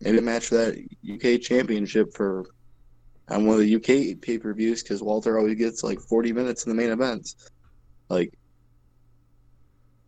[0.01, 0.78] maybe a match for that
[1.09, 2.45] UK championship for
[3.30, 6.65] on one of the UK pay per views because Walter always gets like 40 minutes
[6.65, 7.36] in the main events.
[8.09, 8.34] Like,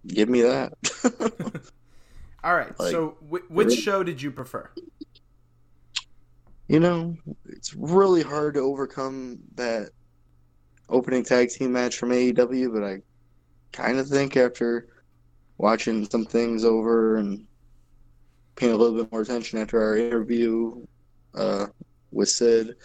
[0.08, 0.74] give me that.
[2.44, 2.80] All right.
[2.80, 4.70] Like, so, wh- which show did you prefer?
[6.70, 7.18] You know,
[7.48, 9.90] it's really hard to overcome that
[10.88, 13.02] opening tag team match from AEW, but I
[13.72, 14.88] kind of think after
[15.58, 17.44] watching some things over and
[18.56, 20.86] paying a little bit more attention after our interview
[21.34, 21.66] uh,
[22.12, 22.76] with Sid,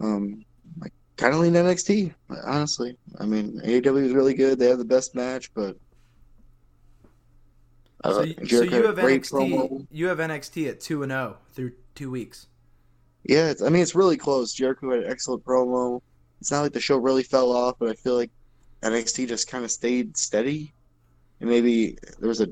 [0.00, 0.42] um,
[0.82, 0.88] I
[1.18, 2.14] kind of lean NXT,
[2.46, 2.96] honestly.
[3.20, 4.58] I mean, AEW is really good.
[4.58, 5.76] They have the best match, but.
[8.04, 9.30] So, Uh, you, so you have NXT.
[9.30, 9.86] promo.
[9.90, 12.46] You have NXT at two and zero through two weeks.
[13.28, 14.52] Yeah, it's, I mean it's really close.
[14.52, 16.00] Jericho had an excellent promo.
[16.40, 18.30] It's not like the show really fell off, but I feel like
[18.82, 20.72] NXT just kind of stayed steady.
[21.40, 22.48] And maybe there was a,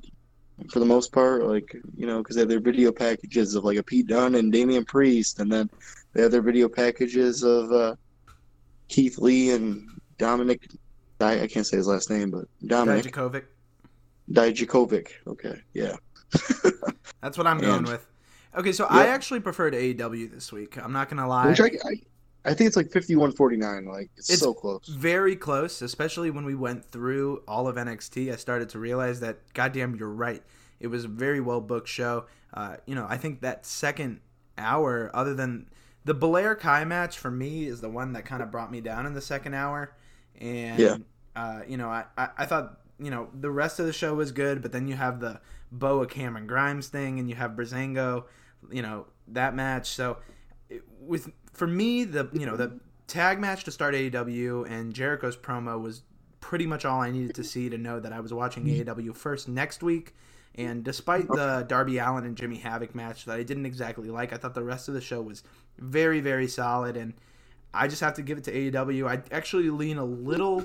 [0.71, 3.79] for the most part, like you know, because they have their video packages of like
[3.79, 5.71] a Pete Dunne and Damian Priest, and then
[6.13, 7.95] they have their video packages of uh,
[8.89, 10.69] Keith Lee and Dominic.
[11.21, 13.45] I, I can't say his last name, but Dominik Dijakovic.
[14.31, 15.09] Dijakovic.
[15.27, 15.97] Okay, yeah.
[17.23, 18.07] That's what I'm going And- with.
[18.57, 20.77] Okay, so I actually preferred AEW this week.
[20.83, 21.49] I'm not gonna lie.
[21.49, 22.01] Which I, I,
[22.45, 23.85] I think it's like fifty-one forty-nine.
[23.87, 24.87] Like it's, It's- so close.
[24.89, 28.33] very close, especially when we went through all of NXT.
[28.33, 30.43] I started to realize that, goddamn, you're right.
[30.81, 32.27] It was a very well booked show.
[32.53, 34.21] Uh, you know, I think that second
[34.57, 35.69] hour, other than
[36.05, 39.07] the Belair Kai match, for me is the one that kind of brought me down
[39.07, 39.97] in the second hour.
[40.41, 40.97] And Yeah.
[41.35, 44.31] uh, you know, I, I, I thought you know the rest of the show was
[44.31, 45.41] good, but then you have the
[45.73, 48.25] Boa Cameron Grimes thing, and you have Breezango,
[48.71, 49.89] you know that match.
[49.89, 50.19] So
[50.69, 55.37] it- with for me the you know the tag match to start AEW and Jericho's
[55.37, 56.03] promo was
[56.41, 58.89] pretty much all I needed to see to know that I was watching mm-hmm.
[58.89, 60.15] AEW first next week.
[60.57, 64.37] And despite the Darby Allin and Jimmy Havoc match that I didn't exactly like, I
[64.37, 65.43] thought the rest of the show was
[65.79, 67.15] very very solid and
[67.73, 69.09] I just have to give it to AEW.
[69.09, 70.65] I actually lean a little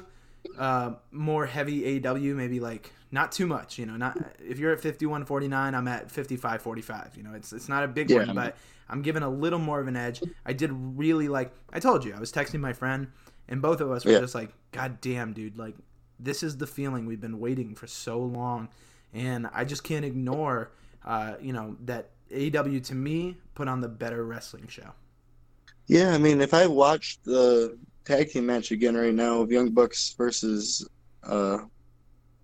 [0.58, 3.78] uh, more heavy AW, maybe like not too much.
[3.78, 7.18] You know, not if you're at 51.49, I'm at 55.45.
[7.18, 8.26] You know, it's it's not a big Yeah.
[8.26, 8.56] one, but
[8.90, 10.22] I'm given a little more of an edge.
[10.46, 11.52] I did really like.
[11.72, 13.08] I told you, I was texting my friend,
[13.48, 14.20] and both of us were Yeah.
[14.20, 15.58] just like, "God damn, dude!
[15.58, 15.76] Like,
[16.20, 18.70] this is the feeling we've been waiting for so long,"
[19.14, 20.72] and I just can't ignore,
[21.06, 24.92] uh, you know, that AW to me put on the better wrestling show.
[25.88, 27.78] Yeah, I mean, if I watched the
[28.10, 30.88] tag team match again right now of Young Bucks versus
[31.24, 31.60] uh,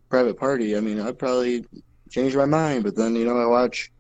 [0.10, 1.66] Private Party, I mean, I'd probably
[2.10, 2.84] change my mind.
[2.84, 3.92] But then, you know, I watch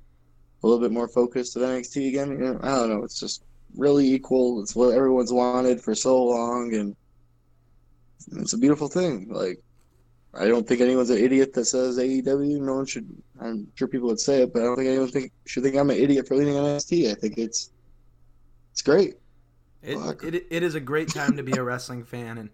[0.63, 2.31] a little bit more focused of NXT again.
[2.31, 3.03] You know, I don't know.
[3.03, 3.43] It's just
[3.75, 4.61] really equal.
[4.61, 6.95] It's what everyone's wanted for so long, and
[8.33, 9.27] it's a beautiful thing.
[9.29, 9.59] Like,
[10.35, 12.61] I don't think anyone's an idiot that says AEW.
[12.61, 13.09] No one should.
[13.41, 15.89] I'm sure people would say it, but I don't think anyone think should think I'm
[15.89, 17.09] an idiot for leaning on NXT.
[17.09, 17.71] I think it's
[18.71, 19.15] it's great.
[19.85, 22.49] It, it, it is a great time to be a wrestling fan, and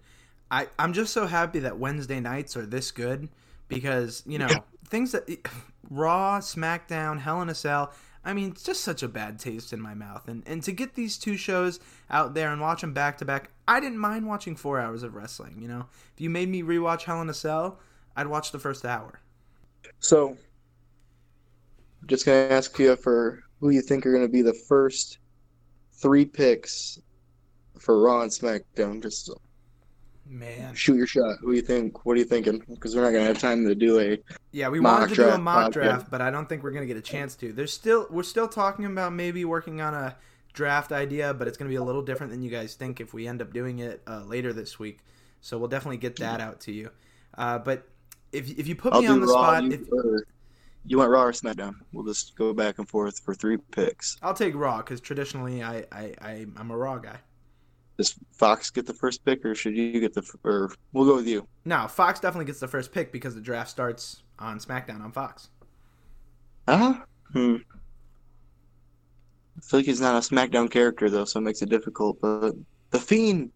[0.50, 3.30] I I'm just so happy that Wednesday nights are this good
[3.68, 4.50] because you know
[4.88, 5.28] things that
[5.90, 7.92] Raw, SmackDown, Hell in a Cell.
[8.24, 10.94] I mean, it's just such a bad taste in my mouth, and and to get
[10.94, 11.80] these two shows
[12.10, 15.16] out there and watch them back to back, I didn't mind watching four hours of
[15.16, 15.58] wrestling.
[15.60, 17.80] You know, if you made me rewatch Hell in a Cell,
[18.16, 19.20] I'd watch the first hour.
[20.00, 20.38] So,
[22.06, 25.18] just gonna ask you for who you think are gonna be the first
[25.94, 27.00] three picks
[27.82, 29.02] for Raw and SmackDown.
[29.02, 29.30] Just
[30.28, 31.38] Man, shoot your shot.
[31.42, 32.06] Who do you think?
[32.06, 32.64] What are you thinking?
[32.70, 34.18] Because we're not gonna have time to do a.
[34.52, 36.86] Yeah, we mock wanted to do a mock draft, but I don't think we're gonna
[36.86, 37.52] get a chance to.
[37.52, 40.16] There's still we're still talking about maybe working on a
[40.54, 43.28] draft idea, but it's gonna be a little different than you guys think if we
[43.28, 45.00] end up doing it uh, later this week.
[45.42, 46.92] So we'll definitely get that out to you.
[47.38, 47.88] Uh, but
[48.32, 49.34] if if you put I'll me on the Raw.
[49.58, 50.26] spot, You, if, or-
[50.86, 51.76] you want Raw or SmackDown?
[51.92, 54.18] We'll just go back and forth for three picks.
[54.22, 57.18] I'll take Raw because traditionally I, I I I'm a Raw guy.
[58.02, 60.24] Does Fox get the first pick, or should you get the?
[60.44, 61.48] Or we'll go with you.
[61.66, 65.50] Now Fox definitely gets the first pick because the draft starts on SmackDown on Fox.
[66.68, 67.04] Ah.
[67.32, 67.58] Hmm.
[69.56, 72.20] I feel like he's not a SmackDown character though, so it makes it difficult.
[72.20, 72.56] But
[72.90, 73.52] the Fiend.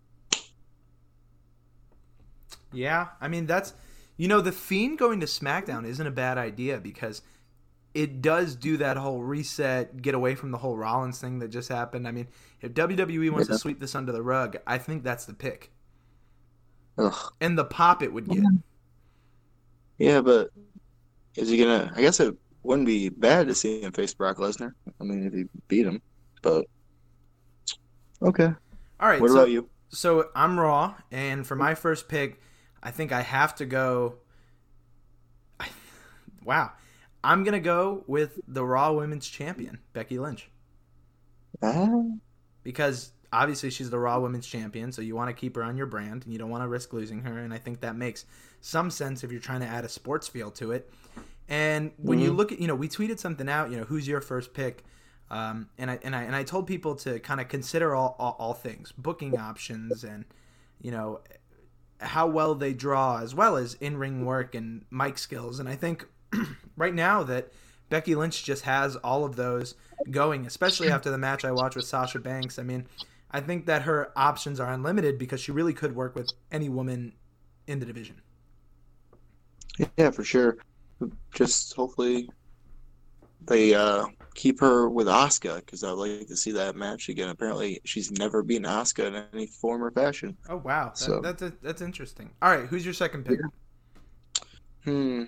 [2.71, 3.73] Yeah, I mean that's
[4.15, 7.23] you know the Fiend going to SmackDown isn't a bad idea because
[7.95, 11.69] it does do that whole reset, get away from the whole Rollins thing that just
[11.69, 12.05] happened.
[12.05, 12.27] I mean,
[12.59, 13.55] if WWE wants Yeah.
[13.55, 15.71] to sweep this under the rug, I think that's the pick.
[16.97, 17.33] Ugh.
[17.39, 18.43] And the pop it would get.
[19.97, 20.51] Yeah, but
[21.35, 21.93] is he gonna?
[21.95, 24.73] I guess it wouldn't be bad to see him face Brock Lesnar.
[24.99, 26.01] I mean, if he beat him,
[26.41, 26.65] but
[28.21, 28.53] okay.
[28.99, 29.21] All right.
[29.21, 29.69] What so, about you?
[29.87, 32.41] So I'm Raw, and for my first pick,
[32.83, 34.17] I think I have to go.
[36.43, 36.73] Wow,
[37.25, 40.51] I'm gonna go with the Raw Women's Champion, Becky Lynch,
[41.61, 41.87] Ah,
[42.63, 45.87] because obviously she's the Raw Women's Champion, so you want to keep her on your
[45.87, 48.25] brand, and you don't want to risk losing her, and I think that makes
[48.61, 50.91] some sense if you're trying to add a sports feel to it.
[51.47, 54.21] And when you look at, you know, we tweeted something out, you know, who's your
[54.21, 54.83] first pick?
[55.31, 58.35] Um, and I and I and I told people to kind of consider all, all
[58.37, 60.25] all things, booking options, and
[60.79, 61.21] you know
[61.99, 65.59] how well they draw, as well as in ring work and mic skills.
[65.59, 66.05] And I think
[66.75, 67.51] right now that
[67.89, 69.75] Becky Lynch just has all of those
[70.11, 72.57] going, especially after the match I watched with Sasha Banks.
[72.59, 72.87] I mean,
[73.31, 77.13] I think that her options are unlimited because she really could work with any woman
[77.67, 78.21] in the division.
[79.97, 80.57] yeah, for sure.
[81.33, 82.29] Just hopefully
[83.45, 87.29] they uh, keep her with Asuka because I'd like to see that match again.
[87.29, 90.35] Apparently, she's never beaten Asuka in any form or fashion.
[90.49, 92.31] Oh wow, that, So- that's that's interesting.
[92.41, 93.39] All right, who's your second pick?
[94.85, 95.23] Hmm.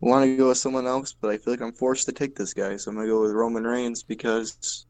[0.00, 2.52] Want to go with someone else, but I feel like I'm forced to take this
[2.54, 4.86] guy, so I'm gonna go with Roman Reigns because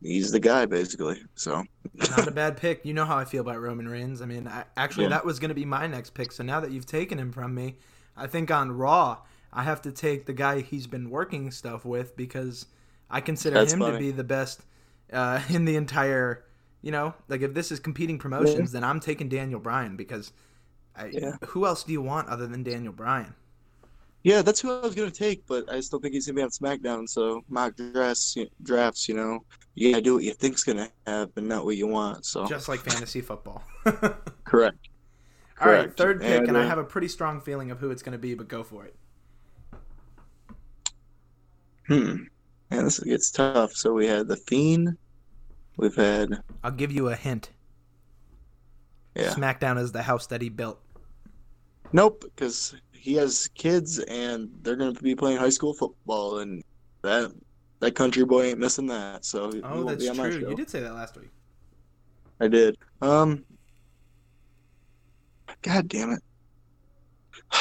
[0.00, 1.22] he's the guy, basically.
[1.34, 1.64] So
[2.10, 2.84] Not a bad pick.
[2.84, 4.22] You know how I feel about Roman Reigns.
[4.22, 5.10] I mean, I, actually, Yeah.
[5.10, 6.32] that was going to be my next pick.
[6.32, 7.76] So now that you've taken him from me,
[8.16, 9.18] I think on Raw,
[9.52, 12.66] I have to take the guy he's been working stuff with because
[13.10, 14.62] I consider That's him to be the best
[15.12, 16.44] uh, in the entire.
[16.80, 20.32] You know, like if this is competing promotions, then I'm taking Daniel Bryan because
[20.98, 21.36] I, Yeah.
[21.46, 23.34] who else do you want other than Daniel Bryan?
[24.24, 26.50] yeah, that's who I was gonna take, but I still think he's gonna be on
[26.50, 27.08] SmackDown.
[27.08, 29.44] So mock drafts, drafts, you know,
[29.74, 32.26] you gotta do what you think's gonna happen, not what you want.
[32.26, 33.62] So Just like fantasy football.
[34.44, 34.88] correct.
[35.60, 35.98] All right, Correct.
[35.98, 38.18] third pick, and, I uh, have a pretty strong feeling of who it's going to
[38.18, 38.94] be, but go for it.
[41.88, 42.24] Hmm.
[42.70, 43.72] Man, this gets tough.
[43.72, 44.96] So we had the Fiend.
[45.76, 47.50] We've had I'll give you a hint.
[49.16, 49.30] yeah.
[49.30, 50.80] SmackDown is the house that he built.
[51.92, 56.62] Nope, because he has kids and they're going to be playing high school football, and
[57.02, 57.32] that
[57.80, 59.24] that country boy ain't missing that.
[59.24, 60.50] So Oh, won't that's be on my true.
[60.50, 61.30] You did say that last week.
[62.40, 62.76] I did.
[63.00, 63.44] Um.
[65.62, 66.22] God damn it.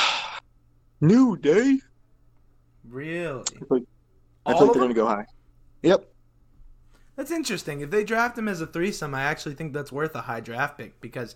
[1.01, 1.79] New Day.
[2.87, 3.43] Really?
[4.45, 5.25] I All think they're going to go high.
[5.83, 6.07] Yep.
[7.15, 7.81] That's interesting.
[7.81, 10.77] If they draft him as a threesome, I actually think that's worth a high draft
[10.77, 11.35] pick because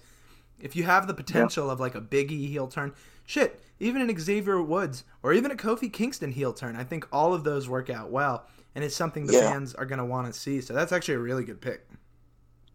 [0.62, 2.94] if you have the potential of like a Biggie heel turn,
[3.26, 7.34] shit, even an Xavier Woods or even a Kofi Kingston heel turn, I think all
[7.34, 8.46] of those work out well,
[8.76, 9.42] and it's something the Yeah.
[9.52, 10.62] fans are going to want to see.
[10.62, 11.88] So that's actually a really good pick.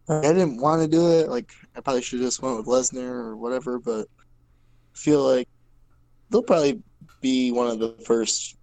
[0.09, 1.29] I didn't want to do it.
[1.29, 4.07] Like I probably should have just went with Lesnar or whatever, but
[4.95, 5.49] I feel like
[6.31, 6.83] they'll probably
[7.21, 8.56] be one of the first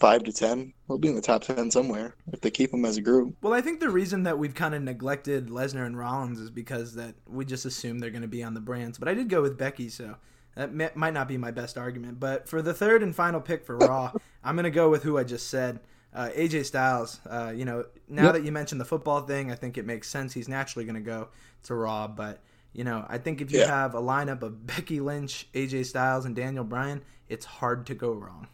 [0.00, 0.72] five to ten.
[0.88, 3.36] They'll be in the top ten somewhere if they keep them as a group.
[3.42, 6.94] Well, I think the reason that we've kind of neglected Lesnar and Rollins is because
[6.94, 8.98] that we just assume they're going to be on the brands.
[8.98, 10.16] But I did go with Becky, so
[10.56, 12.18] that may, might not be my best argument.
[12.18, 14.12] But for the third and final pick for Raw,
[14.44, 15.80] I'm going to go with who I just said,
[16.14, 17.20] uh, AJ Styles.
[17.28, 18.34] Uh, you know, now Yep.
[18.34, 20.32] that you mentioned the football thing, I think it makes sense.
[20.32, 21.28] He's naturally going to go
[21.64, 22.40] to Raw, but.
[22.72, 23.66] You know, I think if you Yeah.
[23.66, 28.12] have a lineup of Becky Lynch, AJ Styles, and Daniel Bryan, it's hard to go
[28.12, 28.46] wrong.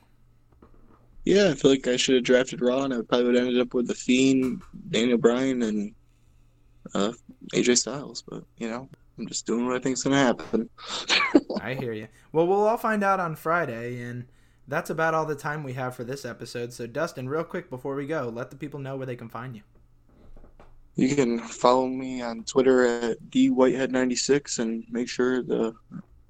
[1.27, 3.61] Yeah, I feel like I should have drafted Raw, and I probably would have ended
[3.61, 5.93] up with the Fiend, Daniel Bryan, and
[6.95, 7.13] uh,
[7.53, 8.23] AJ Styles.
[8.23, 8.89] But you know,
[9.19, 10.71] I'm just doing what I think's gonna happen.
[11.61, 12.07] I hear you.
[12.31, 14.25] Well, we'll all find out on Friday, and
[14.69, 16.73] that's about all the time we have for this episode.
[16.73, 19.57] So, Dustin, real quick before we go, let the people know where they can find
[19.57, 19.63] you.
[20.95, 25.75] You can follow me on Twitter at dwhitehead96 and make sure to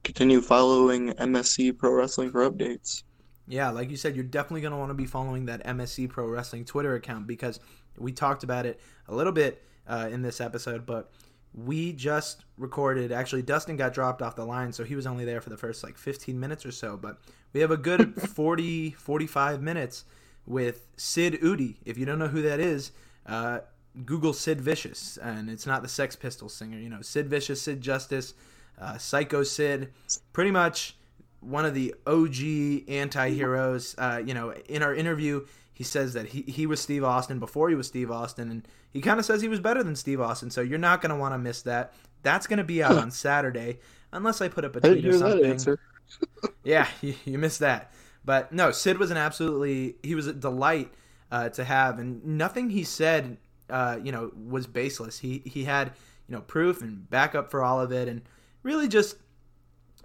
[0.05, 3.03] continue following MSE Pro Wrestling for updates.
[3.49, 6.27] Yeah, like you said, you're definitely going to want to be following that MSE Pro
[6.27, 7.61] Wrestling Twitter account because
[7.97, 11.13] we talked about it a little bit uh, in this episode, but
[11.55, 13.13] we just recorded.
[13.13, 15.83] Actually, Dustin got dropped off the line, so he was only there for the first
[15.83, 16.97] like 15 minutes or so.
[16.97, 17.19] But
[17.53, 20.05] we have a good 40, 45 minutes
[20.45, 21.77] with Sid Eudy.
[21.85, 22.93] If you don't know who that is,
[23.27, 23.61] uh,
[24.05, 26.79] Google Sid Vicious, and it's not the Sex Pistols singer.
[26.79, 28.35] You know, Sid Vicious, Sid Justice,
[28.79, 29.93] uh, Psycho Sid,
[30.33, 30.97] pretty much
[31.41, 33.95] one of the OG anti-heroes.
[33.99, 37.69] Uh, you know, in our interview, he says that he, he was Steve Austin before
[37.69, 40.51] he was Steve Austin, and he kind of says he was better than Steve Austin.
[40.51, 41.93] So you're not going to want to miss that.
[42.23, 43.81] That's going to be out on Saturday,
[44.13, 45.79] unless I put up a tweet or something.
[46.65, 47.93] yeah, you, you missed that.
[48.25, 50.93] But no, Sid was an absolutely he was a delight
[51.31, 53.37] uh, to have, and nothing he said,
[53.71, 55.19] uh, you know, was baseless.
[55.19, 55.93] He he had
[56.29, 58.23] you know proof and backup for all of it, and
[58.63, 59.17] really just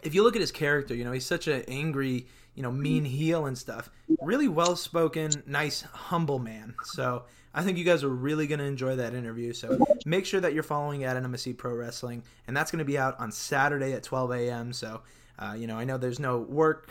[0.04, 3.06] if you look at his character, you know, he's such an angry, you know, mean
[3.06, 3.90] heel and stuff.
[4.22, 6.76] Really well spoken, nice, humble man.
[6.84, 7.24] So
[7.54, 9.54] I think you guys are really going to enjoy that interview.
[9.54, 12.98] So make sure that you're following at MSE Pro Wrestling, and that's going to be
[12.98, 14.74] out on Saturday at 12 a.m.
[14.74, 15.02] So,
[15.38, 16.90] uh, you know, I know there's no work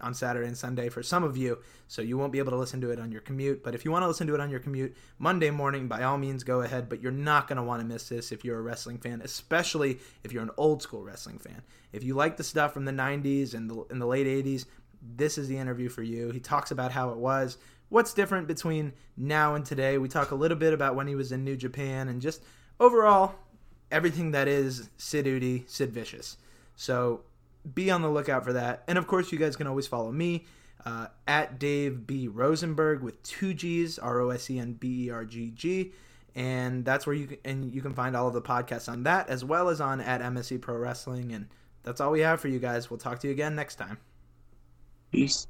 [0.00, 1.58] on Saturday and Sunday for some of you,
[1.88, 3.62] so you won't be able to listen to it on your commute.
[3.62, 6.18] But if you want to listen to it on your commute Monday morning, by all
[6.18, 6.88] means go ahead.
[6.88, 9.98] But you're not going to want to miss this if you're a wrestling fan, especially
[10.24, 11.62] if you're an old school wrestling fan.
[11.92, 14.66] If you like the stuff from the 90s and the, in the late 80s,
[15.02, 16.30] this is the interview for you.
[16.30, 17.58] He talks about how it was,
[17.88, 19.98] what's different between now and today.
[19.98, 22.42] We talk a little bit about when he was in New Japan and just
[22.78, 23.34] overall
[23.90, 26.36] everything that is Sid Eudy, Sid Vicious.
[26.76, 27.22] So
[27.74, 28.82] be on the lookout for that.
[28.88, 30.46] And of course, you guys can always follow me
[30.84, 32.28] uh, at Dave B.
[32.28, 35.92] Rosenberg with two G's, R O S E N B E R G G.
[36.34, 39.28] And that's where you can, and you can find all of the podcasts on that
[39.28, 41.32] as well as on at MSE Pro Wrestling.
[41.32, 41.48] And
[41.82, 42.90] that's all we have for you guys.
[42.90, 43.98] We'll talk to you again next time.
[45.10, 45.46] Peace.